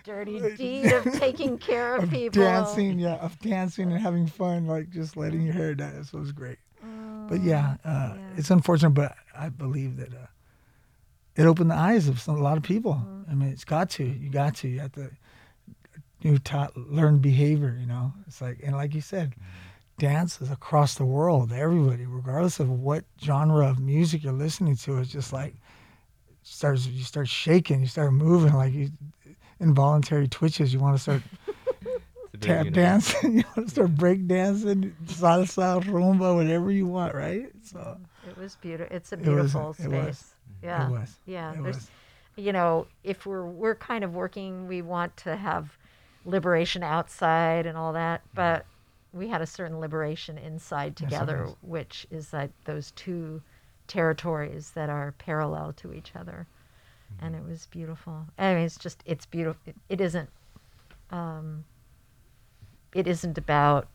dirty 0.04 0.56
deed 0.56 0.92
of 0.92 1.04
taking 1.14 1.58
care 1.58 1.96
of, 1.96 2.06
of 2.06 2.10
people. 2.10 2.42
dancing, 2.42 2.98
yeah, 2.98 3.16
of 3.16 3.38
dancing 3.40 3.92
and 3.92 4.02
having 4.02 4.26
fun, 4.26 4.66
like 4.66 4.90
just 4.90 5.18
letting 5.18 5.42
your 5.42 5.54
hair 5.54 5.76
down. 5.76 6.04
So 6.04 6.18
it 6.18 6.22
was 6.22 6.32
great. 6.32 6.58
but 7.28 7.42
yeah, 7.42 7.76
uh, 7.84 8.14
yeah. 8.16 8.22
it's 8.38 8.50
unfortunate, 8.50 8.92
but 8.92 9.16
I 9.38 9.50
believe 9.50 9.98
that 9.98 10.14
uh, 10.14 10.28
it 11.36 11.46
opened 11.46 11.72
the 11.72 11.76
eyes 11.76 12.08
of 12.08 12.20
some, 12.20 12.38
a 12.38 12.42
lot 12.42 12.58
of 12.58 12.64
people. 12.64 13.02
I 13.30 13.34
mean, 13.34 13.50
it's 13.50 13.66
got 13.66 13.90
to. 13.92 14.04
You 14.04 14.30
got 14.30 14.56
to. 14.58 14.68
You 14.68 14.80
have 14.80 14.94
to. 14.94 15.12
You 16.22 16.38
taught 16.38 16.76
learn 16.76 17.20
behavior. 17.20 17.78
You 17.80 17.86
know, 17.86 18.14
it's 18.28 18.42
like 18.42 18.60
and 18.64 18.76
like 18.76 18.96
you 18.96 19.02
said, 19.02 19.34
dance 19.34 19.38
is 20.04 20.52
across 20.52 20.96
the 20.96 21.06
world. 21.06 21.52
Everybody, 21.52 22.06
regardless 22.06 22.60
of 22.60 22.70
what 22.70 23.04
genre 23.22 23.68
of 23.70 23.80
music 23.80 24.24
you're 24.24 24.34
listening 24.34 24.76
to, 24.78 24.98
it's 25.00 25.12
just 25.12 25.34
like 25.34 25.56
starts. 26.44 26.88
You 26.88 27.04
start 27.04 27.28
shaking. 27.28 27.82
You 27.82 27.88
start 27.88 28.14
moving 28.14 28.54
like 28.54 28.74
you 28.74 28.90
involuntary 29.60 30.28
twitches. 30.28 30.74
You 30.74 30.80
want 30.80 30.96
to 30.98 31.02
start 31.02 31.22
It's 32.34 32.36
a 32.36 32.38
big 32.38 32.42
tap 32.48 32.66
universe. 32.66 32.76
dancing. 32.76 33.34
you 33.40 33.44
want 33.56 33.68
to 33.68 33.72
start 33.74 33.96
break 33.96 34.28
dancing, 34.28 34.96
salsa, 35.06 35.82
rumba, 35.84 36.36
whatever 36.36 36.72
you 36.72 36.86
want, 36.88 37.16
right? 37.16 37.50
So 37.64 37.98
It 38.28 38.38
was 38.38 38.56
beautiful. 38.56 38.96
It's 38.96 39.12
a 39.12 39.18
beautiful 39.18 39.72
it 39.72 39.84
space. 39.84 39.92
was. 39.92 40.36
Yeah. 40.64 40.88
it 40.88 40.92
was. 40.92 41.20
Yeah. 41.26 41.54
It 41.54 41.64
there's, 41.64 41.76
was. 41.76 41.92
you 42.38 42.54
know, 42.54 42.88
if 43.04 43.26
we're 43.26 43.46
we're 43.46 43.76
kind 43.76 44.04
of 44.04 44.14
working, 44.14 44.68
we 44.68 44.82
want 44.82 45.16
to 45.18 45.36
have 45.36 45.78
liberation 46.26 46.84
outside 46.84 47.66
and 47.66 47.78
all 47.78 47.94
that, 47.94 48.22
but 48.34 48.66
we 49.14 49.28
had 49.28 49.42
a 49.42 49.46
certain 49.46 49.80
liberation 49.80 50.38
inside 50.38 50.96
together, 50.96 51.44
was. 51.46 51.56
which 51.62 52.08
is 52.12 52.34
like 52.34 52.52
those 52.66 52.92
two 52.92 53.42
territories 53.88 54.72
that 54.76 54.90
are 54.90 55.14
parallel 55.14 55.74
to 55.74 55.94
each 55.94 56.16
other, 56.16 56.48
and 57.22 57.36
it 57.36 57.44
was 57.44 57.68
beautiful. 57.68 58.26
I 58.38 58.54
mean, 58.54 58.64
it's 58.64 58.78
just 58.78 59.02
it's 59.06 59.26
beautiful. 59.26 59.62
It, 59.66 59.76
it 59.90 60.02
isn't. 60.02 60.30
Um, 61.12 61.64
it 62.94 63.08
isn't 63.08 63.38
about 63.38 63.88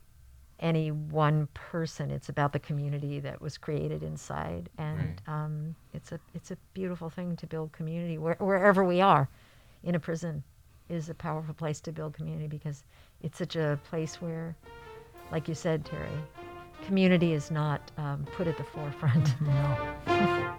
any 0.61 0.90
one 0.90 1.48
person. 1.55 2.11
It's 2.11 2.29
about 2.29 2.53
the 2.53 2.59
community 2.59 3.20
that 3.20 3.40
was 3.40 3.59
created 3.59 4.03
inside, 4.03 4.68
and 4.79 5.20
um, 5.27 5.74
it's 5.92 6.12
a 6.12 6.20
it's 6.35 6.50
a 6.50 6.57
beautiful 6.72 7.11
thing 7.11 7.37
to 7.37 7.46
build 7.46 7.72
community 7.72 8.18
where, 8.18 8.37
wherever 8.38 8.85
we 8.85 9.00
are. 9.00 9.29
In 9.83 9.94
a 9.94 10.00
prison, 10.00 10.42
is 10.88 11.09
a 11.09 11.14
powerful 11.14 11.55
place 11.55 11.81
to 11.81 11.92
build 11.92 12.14
community 12.14 12.46
because 12.46 12.85
it's 13.22 13.38
such 13.38 13.57
a 13.57 13.79
place 13.88 14.20
where, 14.20 14.55
like 15.30 15.48
you 15.48 15.54
said, 15.54 15.84
Terry, 15.84 16.08
community 16.87 17.32
is 17.32 17.50
not 17.50 17.90
um, 17.96 18.26
put 18.32 18.46
at 18.46 18.56
the 18.56 18.64
forefront. 18.64 19.34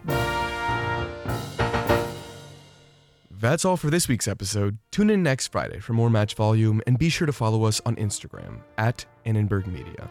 That's 3.37 3.65
all 3.65 3.77
for 3.77 3.89
this 3.89 4.07
week's 4.07 4.27
episode. 4.27 4.79
Tune 4.91 5.09
in 5.09 5.21
next 5.21 5.47
Friday 5.51 5.79
for 5.79 5.93
more 5.93 6.09
Match 6.09 6.33
Volume 6.33 6.81
and 6.87 6.97
be 6.97 7.09
sure 7.09 7.27
to 7.27 7.33
follow 7.33 7.65
us 7.65 7.79
on 7.85 7.95
Instagram 7.97 8.61
at 8.77 9.05
Annenberg 9.25 9.67
Media. 9.67 10.09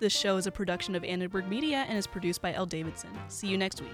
This 0.00 0.12
show 0.12 0.36
is 0.36 0.46
a 0.46 0.50
production 0.50 0.94
of 0.94 1.02
Annenberg 1.02 1.48
Media 1.48 1.86
and 1.88 1.96
is 1.96 2.06
produced 2.06 2.42
by 2.42 2.52
L. 2.52 2.66
Davidson. 2.66 3.10
See 3.28 3.46
you 3.46 3.56
next 3.56 3.80
week. 3.80 3.90